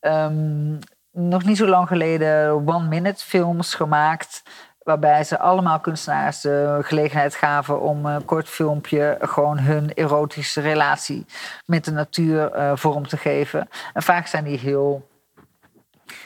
um, 0.02 0.80
nog 1.12 1.44
niet 1.44 1.58
zo 1.58 1.68
lang 1.68 1.88
geleden 1.88 2.68
one-minute 2.68 3.24
films 3.24 3.74
gemaakt. 3.74 4.44
Waarbij 4.84 5.24
ze 5.24 5.40
allemaal 5.40 5.80
kunstenaars 5.80 6.42
de 6.42 6.80
gelegenheid 6.82 7.36
gaven 7.36 7.82
om 7.82 8.06
een 8.06 8.26
kort 8.26 8.50
filmpje 8.50 9.18
gewoon 9.22 9.60
hun 9.60 9.94
erotische 9.94 10.62
relatie 10.62 11.26
met 11.66 11.86
de 11.86 11.92
natuur 11.92 12.56
uh, 12.56 12.72
vorm 12.76 13.08
te 13.08 13.18
geven. 13.18 13.70
En 13.94 14.02
vaak 14.02 14.28
zijn 14.28 14.44
die 14.44 14.60
heel 14.60 15.10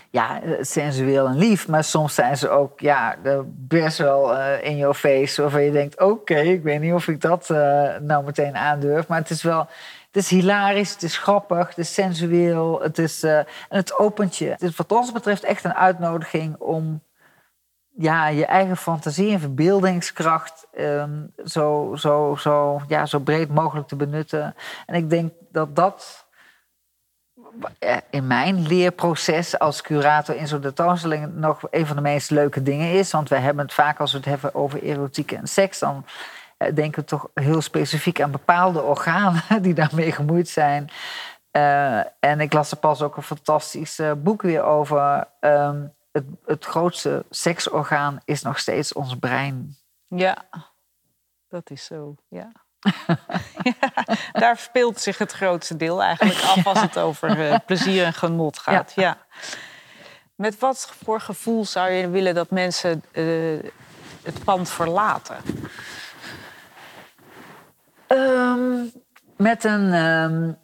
ja, 0.09 0.41
sensueel 0.61 1.27
en 1.27 1.37
lief, 1.37 1.67
maar 1.67 1.83
soms 1.83 2.15
zijn 2.15 2.37
ze 2.37 2.49
ook 2.49 2.79
ja, 2.79 3.15
best 3.47 3.97
wel 3.97 4.33
uh, 4.33 4.63
in 4.63 4.77
your 4.77 4.93
face. 4.93 5.41
Waarvan 5.41 5.63
je 5.63 5.71
denkt: 5.71 5.99
oké, 6.01 6.39
ik 6.39 6.63
weet 6.63 6.79
niet 6.79 6.93
of 6.93 7.07
ik 7.07 7.21
dat 7.21 7.49
uh, 7.49 7.57
nou 7.99 8.23
meteen 8.23 8.55
aandurf. 8.55 9.07
Maar 9.07 9.19
het 9.19 9.29
is 9.29 9.43
wel. 9.43 9.67
Het 10.15 10.23
is 10.23 10.29
hilarisch, 10.29 10.91
het 10.91 11.03
is 11.03 11.17
grappig, 11.17 11.67
het 11.67 11.77
is 11.77 11.93
sensueel, 11.93 12.81
het 12.81 12.97
is, 12.97 13.23
en 13.23 13.45
het 13.69 13.99
opent 13.99 14.35
je. 14.37 14.49
Het 14.49 14.61
is 14.61 14.75
wat 14.75 14.91
ons 14.91 15.11
betreft 15.11 15.43
echt 15.43 15.63
een 15.63 15.73
uitnodiging 15.73 16.57
om 16.57 17.01
ja, 17.97 18.27
je 18.27 18.45
eigen 18.45 18.77
fantasie 18.77 19.31
en 19.31 19.39
verbeeldingskracht 19.39 20.67
um, 20.77 21.33
zo, 21.45 21.95
zo, 21.97 22.35
zo, 22.39 22.81
ja, 22.87 23.05
zo 23.05 23.19
breed 23.19 23.49
mogelijk 23.49 23.87
te 23.87 23.95
benutten. 23.95 24.55
En 24.85 24.95
ik 24.95 25.09
denk 25.09 25.33
dat 25.51 25.75
dat 25.75 26.25
in 28.09 28.27
mijn 28.27 28.67
leerproces 28.67 29.59
als 29.59 29.81
curator 29.81 30.35
in 30.35 30.47
zo'n 30.47 30.61
tentoonstelling 30.61 31.33
nog 31.33 31.61
een 31.69 31.85
van 31.85 31.95
de 31.95 32.01
meest 32.01 32.29
leuke 32.29 32.63
dingen 32.63 32.91
is. 32.91 33.11
Want 33.11 33.29
we 33.29 33.35
hebben 33.35 33.63
het 33.63 33.73
vaak 33.73 33.99
als 33.99 34.11
we 34.11 34.17
het 34.17 34.27
hebben 34.27 34.55
over 34.55 34.83
erotiek 34.83 35.31
en 35.31 35.47
seks, 35.47 35.79
dan 35.79 36.05
eh, 36.05 36.11
denken 36.73 37.01
we 37.01 37.07
toch 37.07 37.29
heel 37.33 37.61
specifiek 37.61 38.21
aan 38.21 38.31
bepaalde 38.31 38.81
organen 38.81 39.43
die 39.61 39.73
daarmee 39.73 40.11
gemoeid 40.11 40.47
zijn. 40.47 40.89
Uh, 41.51 41.97
en 42.19 42.39
ik 42.39 42.53
las 42.53 42.71
er 42.71 42.77
pas 42.77 43.01
ook 43.01 43.17
een 43.17 43.23
fantastisch 43.23 43.99
uh, 43.99 44.11
boek 44.17 44.41
weer 44.41 44.63
over. 44.63 45.27
Um, 45.39 45.93
het, 46.11 46.25
het 46.45 46.65
grootste 46.65 47.25
seksorgaan 47.29 48.19
is 48.25 48.41
nog 48.41 48.59
steeds 48.59 48.93
ons 48.93 49.15
brein. 49.15 49.77
Ja, 50.07 50.45
dat 51.47 51.69
is 51.69 51.85
zo, 51.85 52.15
ja. 52.27 52.51
ja, 53.79 54.03
daar 54.31 54.57
speelt 54.57 54.99
zich 54.99 55.17
het 55.17 55.31
grootste 55.31 55.77
deel 55.77 56.03
eigenlijk 56.03 56.41
af 56.41 56.67
als 56.67 56.81
het 56.81 56.97
over 56.97 57.49
uh, 57.49 57.55
plezier 57.65 58.05
en 58.05 58.13
genot 58.13 58.57
gaat. 58.57 58.93
Ja. 58.95 59.01
ja. 59.01 59.17
Met 60.35 60.59
wat 60.59 60.93
voor 61.03 61.21
gevoel 61.21 61.65
zou 61.65 61.89
je 61.91 62.09
willen 62.09 62.35
dat 62.35 62.49
mensen 62.49 63.03
uh, 63.11 63.63
het 64.23 64.43
pand 64.43 64.69
verlaten? 64.69 65.37
Met, 69.45 69.63
een, 69.63 69.93
um, 69.93 70.57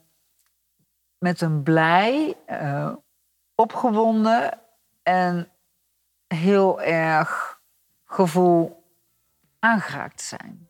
met 1.17 1.41
een 1.41 1.63
blij, 1.63 2.35
uh, 2.49 2.93
opgewonden 3.55 4.59
en 5.03 5.49
heel 6.27 6.81
erg 6.81 7.59
gevoel 8.05 8.83
aangeraakt 9.59 10.21
zijn. 10.21 10.69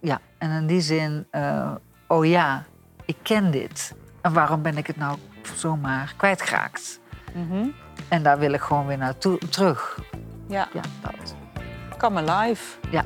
Ja, 0.00 0.20
en 0.38 0.50
in 0.50 0.66
die 0.66 0.80
zin, 0.80 1.26
uh, 1.32 1.74
oh 2.08 2.26
ja, 2.26 2.64
ik 3.04 3.16
ken 3.22 3.50
dit. 3.50 3.94
En 4.22 4.32
waarom 4.32 4.62
ben 4.62 4.76
ik 4.76 4.86
het 4.86 4.96
nou 4.96 5.18
zomaar 5.54 6.14
kwijtgeraakt? 6.16 7.00
Mm 7.34 7.48
-hmm. 7.48 7.74
En 8.08 8.22
daar 8.22 8.38
wil 8.38 8.52
ik 8.52 8.60
gewoon 8.60 8.86
weer 8.86 8.98
naartoe 8.98 9.38
terug. 9.38 9.98
Ja. 10.48 10.68
ja 10.72 10.82
dat. 11.02 11.34
Come 11.98 12.30
alive. 12.30 12.78
Ja. 12.90 13.04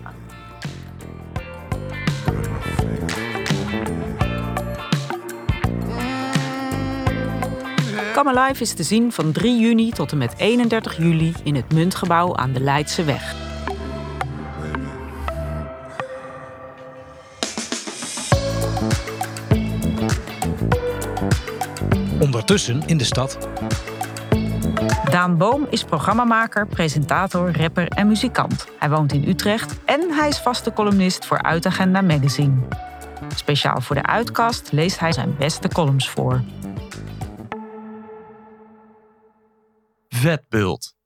Come 8.19 8.39
Alive 8.39 8.63
is 8.63 8.73
te 8.73 8.83
zien 8.83 9.13
van 9.13 9.33
3 9.33 9.61
juni 9.61 9.91
tot 9.91 10.13
en 10.13 10.19
met 10.19 10.35
31 10.37 10.97
juli 10.97 11.35
in 11.43 11.55
het 11.55 11.73
Muntgebouw 11.73 12.37
aan 12.37 12.53
de 12.53 12.61
Leidse 12.61 13.05
Weg. 13.05 13.35
Ondertussen 22.21 22.83
in 22.87 22.97
de 22.97 23.05
stad. 23.05 23.49
Daan 25.11 25.37
Boom 25.37 25.67
is 25.71 25.85
programmamaker, 25.85 26.67
presentator, 26.67 27.57
rapper 27.57 27.89
en 27.89 28.07
muzikant. 28.07 28.67
Hij 28.79 28.91
woont 28.91 29.13
in 29.13 29.29
Utrecht 29.29 29.79
en 29.85 30.01
hij 30.11 30.29
is 30.29 30.39
vaste 30.39 30.73
columnist 30.73 31.27
voor 31.27 31.43
Uitagenda 31.43 32.01
Magazine. 32.01 32.55
Speciaal 33.35 33.81
voor 33.81 33.97
de 33.97 34.07
uitkast 34.07 34.73
leest 34.73 34.99
hij 35.01 35.13
zijn 35.13 35.35
beste 35.39 35.69
columns 35.69 36.11
voor. 36.11 36.43
Vetbult. 40.19 40.97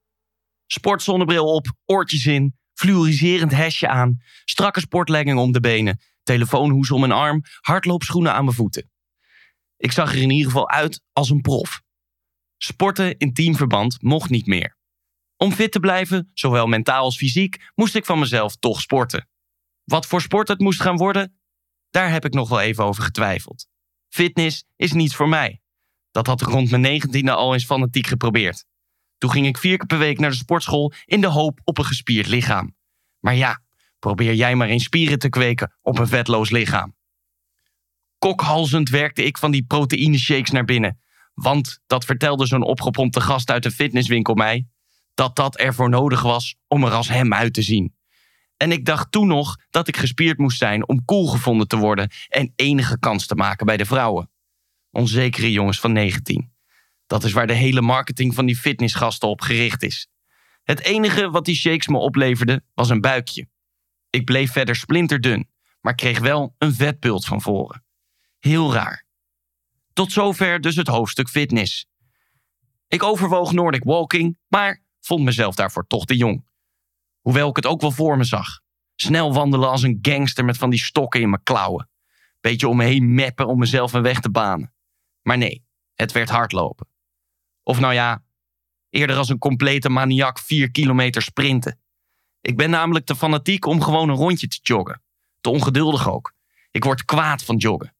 Sportzonnebril 0.67 1.55
op, 1.55 1.73
oortjes 1.85 2.27
in, 2.27 2.59
fluoriserend 2.75 3.53
hesje 3.53 3.89
aan, 3.89 4.17
strakke 4.45 4.81
sportlegging 4.81 5.39
om 5.39 5.53
de 5.53 5.61
benen, 5.61 6.01
telefoonhoes 6.23 6.91
om 6.91 7.01
mijn 7.01 7.13
arm, 7.13 7.43
hardloopschoenen 7.61 8.33
aan 8.33 8.45
mijn 8.45 8.57
voeten. 8.57 8.91
Ik 9.77 9.93
zag 9.93 10.13
er 10.13 10.23
in 10.23 10.31
ieder 10.31 10.51
geval 10.51 10.71
uit 10.71 11.03
als 11.13 11.31
een 11.31 11.41
prof. 11.41 11.83
Sporten 12.57 13.19
in 13.19 13.33
teamverband 13.33 14.03
mocht 14.03 14.31
niet 14.31 14.47
meer. 14.47 14.77
Om 15.37 15.53
fit 15.53 15.73
te 15.73 15.81
blijven, 15.81 16.31
zowel 16.35 16.67
mentaal 16.67 17.05
als 17.05 17.17
fysiek, 17.17 17.71
moest 17.75 17.95
ik 17.95 18.05
van 18.05 18.19
mezelf 18.19 18.57
toch 18.57 18.81
sporten. 18.81 19.29
Wat 19.85 20.07
voor 20.07 20.21
sport 20.21 20.49
het 20.49 20.61
moest 20.61 20.81
gaan 20.81 20.97
worden, 20.97 21.41
daar 21.91 22.11
heb 22.11 22.25
ik 22.25 22.33
nog 22.33 22.49
wel 22.49 22.61
even 22.61 22.85
over 22.85 23.03
getwijfeld. 23.03 23.67
Fitness 24.09 24.65
is 24.77 24.93
niets 24.93 25.15
voor 25.15 25.29
mij. 25.29 25.61
Dat 26.11 26.27
had 26.27 26.41
ik 26.41 26.47
rond 26.47 26.71
mijn 26.71 26.83
negentiende 26.83 27.35
al 27.35 27.53
eens 27.53 27.65
fanatiek 27.65 28.07
geprobeerd. 28.07 28.65
Toen 29.23 29.31
ging 29.31 29.47
ik 29.47 29.59
vier 29.59 29.77
keer 29.77 29.87
per 29.87 29.99
week 29.99 30.19
naar 30.19 30.31
de 30.31 30.37
sportschool 30.37 30.93
in 31.05 31.21
de 31.21 31.27
hoop 31.27 31.61
op 31.65 31.79
een 31.79 31.85
gespierd 31.85 32.27
lichaam. 32.27 32.77
Maar 33.19 33.35
ja, 33.35 33.61
probeer 33.99 34.35
jij 34.35 34.55
maar 34.55 34.69
eens 34.69 34.85
spieren 34.85 35.19
te 35.19 35.29
kweken 35.29 35.75
op 35.83 35.99
een 35.99 36.07
vetloos 36.07 36.51
lichaam. 36.51 36.97
Kokhalzend 38.19 38.89
werkte 38.89 39.25
ik 39.25 39.39
van 39.39 39.51
die 39.51 39.65
proteïne 39.65 40.19
shakes 40.19 40.51
naar 40.51 40.65
binnen. 40.65 41.01
Want, 41.35 41.81
dat 41.87 42.05
vertelde 42.05 42.47
zo'n 42.47 42.63
opgepompte 42.63 43.21
gast 43.21 43.51
uit 43.51 43.63
de 43.63 43.71
fitnesswinkel 43.71 44.35
mij, 44.35 44.67
dat 45.15 45.37
dat 45.37 45.57
ervoor 45.57 45.89
nodig 45.89 46.23
was 46.23 46.57
om 46.69 46.85
er 46.85 46.93
als 46.93 47.09
hem 47.09 47.35
uit 47.35 47.55
te 47.55 47.63
zien. 47.63 47.95
En 48.57 48.73
ik 48.73 48.85
dacht 48.85 49.13
toen 49.13 49.27
nog 49.27 49.57
dat 49.71 49.89
ik 49.89 49.97
gespierd 49.97 50.39
moest 50.39 50.59
zijn 50.59 50.89
om 50.89 51.05
cool 51.05 51.27
gevonden 51.27 51.69
te 51.69 51.77
worden 51.77 52.11
en 52.29 52.53
enige 52.57 52.99
kans 52.99 53.27
te 53.27 53.35
maken 53.35 53.67
bij 53.67 53.77
de 53.77 53.87
vrouwen. 53.87 54.31
Onzekere 54.91 55.53
jongens 55.53 55.81
van 55.81 55.93
19. 55.93 56.52
Dat 57.13 57.25
is 57.25 57.33
waar 57.33 57.47
de 57.47 57.53
hele 57.53 57.81
marketing 57.81 58.35
van 58.35 58.47
die 58.47 58.57
fitnessgasten 58.57 59.29
op 59.29 59.41
gericht 59.41 59.83
is. 59.83 60.09
Het 60.63 60.81
enige 60.81 61.31
wat 61.31 61.45
die 61.45 61.55
shakes 61.55 61.87
me 61.87 61.99
opleverde 61.99 62.65
was 62.75 62.89
een 62.89 63.01
buikje. 63.01 63.49
Ik 64.11 64.25
bleef 64.25 64.53
verder 64.53 64.77
splinterdun, 64.77 65.51
maar 65.81 65.95
kreeg 65.95 66.19
wel 66.19 66.55
een 66.59 66.75
vetbult 66.75 67.25
van 67.25 67.43
voren. 67.43 67.85
Heel 68.39 68.73
raar. 68.73 69.07
Tot 69.93 70.13
zover 70.13 70.61
dus 70.61 70.77
het 70.77 70.87
hoofdstuk 70.87 71.29
fitness. 71.29 71.87
Ik 72.89 73.03
overwoog 73.03 73.53
Nordic 73.53 73.85
walking, 73.85 74.39
maar 74.49 74.83
vond 75.01 75.25
mezelf 75.25 75.55
daarvoor 75.55 75.87
toch 75.87 76.05
te 76.05 76.17
jong. 76.17 76.47
Hoewel 77.21 77.49
ik 77.49 77.57
het 77.57 77.67
ook 77.67 77.81
wel 77.81 77.93
voor 77.93 78.17
me 78.17 78.25
zag. 78.25 78.61
Snel 78.95 79.35
wandelen 79.35 79.71
als 79.71 79.83
een 79.83 79.99
gangster 80.03 80.45
met 80.45 80.57
van 80.57 80.71
die 80.71 80.83
stokken 80.83 81.21
in 81.21 81.31
mijn 81.31 81.43
klauwen. 81.43 81.91
Beetje 82.41 82.69
om 82.69 82.77
me 82.77 82.85
heen 82.85 83.15
meppen 83.15 83.47
om 83.47 83.59
mezelf 83.59 83.93
een 83.93 84.03
weg 84.03 84.21
te 84.21 84.31
banen. 84.31 84.75
Maar 85.23 85.39
nee, 85.39 85.65
het 85.95 86.13
werd 86.13 86.29
hardlopen. 86.29 86.91
Of 87.63 87.81
nou 87.81 87.95
ja, 87.95 88.23
eerder 88.91 89.17
als 89.17 89.29
een 89.29 89.39
complete 89.39 89.89
maniak 89.89 90.39
vier 90.39 90.71
kilometer 90.71 91.23
sprinten. 91.23 91.81
Ik 92.41 92.57
ben 92.57 92.71
namelijk 92.71 93.07
te 93.07 93.17
fanatiek 93.17 93.67
om 93.67 93.83
gewoon 93.83 94.09
een 94.09 94.17
rondje 94.17 94.49
te 94.49 94.59
joggen. 94.63 95.03
Te 95.41 95.51
ongeduldig 95.51 96.09
ook. 96.09 96.35
Ik 96.71 96.85
word 96.85 97.05
kwaad 97.05 97.45
van 97.45 97.57
joggen. 97.57 97.95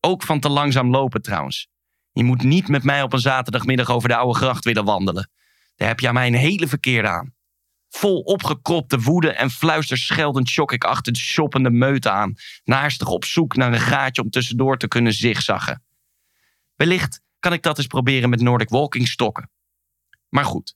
Ook 0.00 0.22
van 0.22 0.40
te 0.40 0.48
langzaam 0.48 0.90
lopen 0.90 1.22
trouwens. 1.22 1.68
Je 2.12 2.24
moet 2.24 2.42
niet 2.42 2.68
met 2.68 2.84
mij 2.84 3.02
op 3.02 3.12
een 3.12 3.18
zaterdagmiddag 3.18 3.90
over 3.90 4.08
de 4.08 4.16
oude 4.16 4.38
gracht 4.38 4.64
willen 4.64 4.84
wandelen. 4.84 5.30
Daar 5.76 5.88
heb 5.88 6.00
je 6.00 6.08
aan 6.08 6.14
mij 6.14 6.26
een 6.26 6.34
hele 6.34 6.68
verkeerde 6.68 7.08
aan. 7.08 7.34
Vol 7.88 8.20
opgekropte 8.20 9.00
woede 9.00 9.32
en 9.32 9.50
fluisterscheldend 9.50 10.48
shock 10.48 10.72
ik 10.72 10.84
achter 10.84 11.12
de 11.12 11.18
shoppende 11.18 11.70
meute 11.70 12.10
aan, 12.10 12.34
naarstig 12.64 13.08
op 13.08 13.24
zoek 13.24 13.56
naar 13.56 13.72
een 13.72 13.80
gaatje 13.80 14.22
om 14.22 14.30
tussendoor 14.30 14.76
te 14.76 14.88
kunnen 14.88 15.12
zigzaggen. 15.12 15.82
Wellicht 16.74 17.22
kan 17.38 17.52
ik 17.52 17.62
dat 17.62 17.78
eens 17.78 17.86
proberen 17.86 18.30
met 18.30 18.40
Nordic 18.40 18.68
walking 18.68 19.08
stokken. 19.08 19.50
Maar 20.28 20.44
goed, 20.44 20.74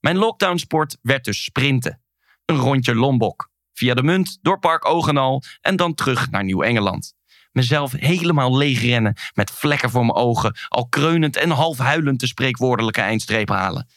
mijn 0.00 0.16
lockdownsport 0.16 0.98
werd 1.02 1.24
dus 1.24 1.44
sprinten. 1.44 2.02
Een 2.44 2.56
rondje 2.56 2.94
Lombok, 2.94 3.50
via 3.72 3.94
de 3.94 4.02
munt, 4.02 4.38
door 4.42 4.58
Park 4.58 4.84
Ogenal 4.84 5.42
en 5.60 5.76
dan 5.76 5.94
terug 5.94 6.30
naar 6.30 6.44
Nieuw-Engeland. 6.44 7.14
Mezelf 7.52 7.92
helemaal 7.92 8.56
leegrennen 8.56 9.16
met 9.34 9.50
vlekken 9.50 9.90
voor 9.90 10.06
mijn 10.06 10.18
ogen, 10.18 10.56
al 10.68 10.88
kreunend 10.88 11.36
en 11.36 11.50
half 11.50 11.78
huilend 11.78 12.20
de 12.20 12.26
spreekwoordelijke 12.26 13.00
eindstreep 13.00 13.48
halen. 13.48 13.88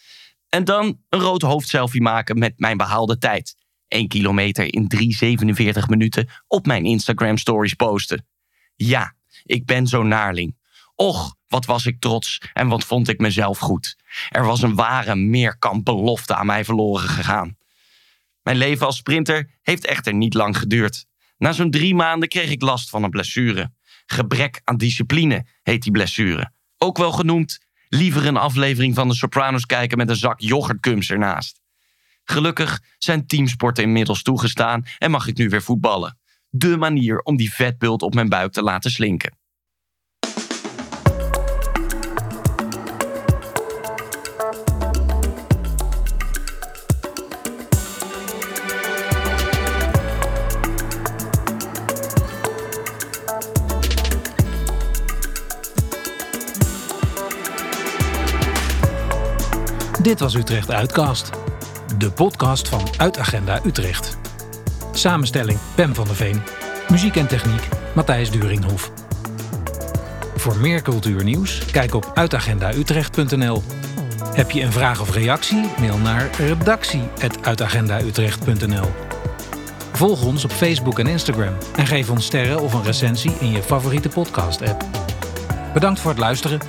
En 0.49 0.63
dan 0.63 0.99
een 1.09 1.19
rood 1.19 1.41
hoofdselfie 1.41 2.01
maken 2.01 2.39
met 2.39 2.53
mijn 2.59 2.77
behaalde 2.77 3.17
tijd. 3.17 3.55
1 3.87 4.07
kilometer 4.07 4.73
in 4.73 4.91
3,47 5.79 5.85
minuten 5.87 6.29
op 6.47 6.65
mijn 6.65 6.85
Instagram 6.85 7.37
stories 7.37 7.73
posten. 7.73 8.27
Ja, 8.75 9.15
ik 9.43 9.65
ben 9.65 9.87
zo'n 9.87 10.07
naarling. 10.07 10.55
Och, 10.95 11.35
wat 11.47 11.65
was 11.65 11.85
ik 11.85 11.99
trots 11.99 12.41
en 12.53 12.67
wat 12.67 12.83
vond 12.83 13.09
ik 13.09 13.19
mezelf 13.19 13.57
goed. 13.57 13.97
Er 14.29 14.45
was 14.45 14.61
een 14.61 14.75
ware 14.75 15.15
meerkamp 15.15 15.85
belofte 15.85 16.35
aan 16.35 16.45
mij 16.45 16.65
verloren 16.65 17.09
gegaan. 17.09 17.57
Mijn 18.41 18.57
leven 18.57 18.85
als 18.85 18.97
sprinter 18.97 19.49
heeft 19.61 19.85
echter 19.85 20.13
niet 20.13 20.33
lang 20.33 20.57
geduurd. 20.57 21.05
Na 21.37 21.51
zo'n 21.51 21.71
drie 21.71 21.95
maanden 21.95 22.29
kreeg 22.29 22.49
ik 22.49 22.61
last 22.61 22.89
van 22.89 23.03
een 23.03 23.09
blessure. 23.09 23.71
Gebrek 24.05 24.61
aan 24.63 24.77
discipline 24.77 25.45
heet 25.61 25.81
die 25.81 25.91
blessure. 25.91 26.51
Ook 26.77 26.97
wel 26.97 27.11
genoemd 27.11 27.59
liever 27.89 28.25
een 28.25 28.37
aflevering 28.37 28.95
van 28.95 29.07
de 29.07 29.15
Sopranos 29.15 29.65
kijken 29.65 29.97
met 29.97 30.09
een 30.09 30.15
zak 30.15 30.39
yoghurtkums 30.39 31.09
ernaast. 31.09 31.61
Gelukkig 32.23 32.81
zijn 32.97 33.27
teamsporten 33.27 33.83
inmiddels 33.83 34.21
toegestaan 34.21 34.83
en 34.97 35.11
mag 35.11 35.27
ik 35.27 35.37
nu 35.37 35.49
weer 35.49 35.61
voetballen. 35.61 36.19
De 36.49 36.77
manier 36.77 37.19
om 37.19 37.37
die 37.37 37.53
vetbult 37.53 38.01
op 38.01 38.13
mijn 38.13 38.29
buik 38.29 38.51
te 38.51 38.61
laten 38.61 38.91
slinken. 38.91 39.37
Dit 60.03 60.19
was 60.19 60.35
Utrecht 60.35 60.71
Uitcast. 60.71 61.29
De 61.97 62.11
podcast 62.11 62.69
van 62.69 62.81
Uitagenda 62.97 63.59
Utrecht. 63.65 64.17
Samenstelling 64.91 65.59
Pem 65.75 65.95
van 65.95 66.05
der 66.05 66.15
Veen. 66.15 66.41
Muziek 66.89 67.15
en 67.15 67.27
techniek 67.27 67.67
Matthijs 67.95 68.31
Duringhoef. 68.31 68.91
Voor 70.35 70.57
meer 70.57 70.81
cultuurnieuws 70.81 71.65
kijk 71.71 71.93
op 71.93 72.11
uitagendautrecht.nl. 72.13 73.63
Heb 74.33 74.51
je 74.51 74.61
een 74.61 74.71
vraag 74.71 75.01
of 75.01 75.13
reactie? 75.13 75.65
Mail 75.79 75.97
naar 75.97 76.29
redactie.uitagendautrecht.nl. 76.37 78.89
Volg 79.91 80.25
ons 80.25 80.43
op 80.43 80.51
Facebook 80.51 80.99
en 80.99 81.07
Instagram 81.07 81.53
en 81.75 81.87
geef 81.87 82.09
ons 82.09 82.25
sterren 82.25 82.61
of 82.61 82.73
een 82.73 82.83
recensie 82.83 83.35
in 83.39 83.51
je 83.51 83.63
favoriete 83.63 84.09
podcast-app. 84.09 84.85
Bedankt 85.73 85.99
voor 85.99 86.11
het 86.11 86.19
luisteren. 86.19 86.59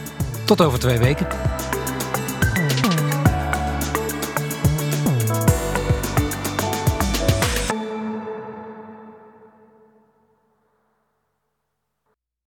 Tot 0.44 0.62
over 0.62 0.78
twee 0.78 0.98
weken. 0.98 1.53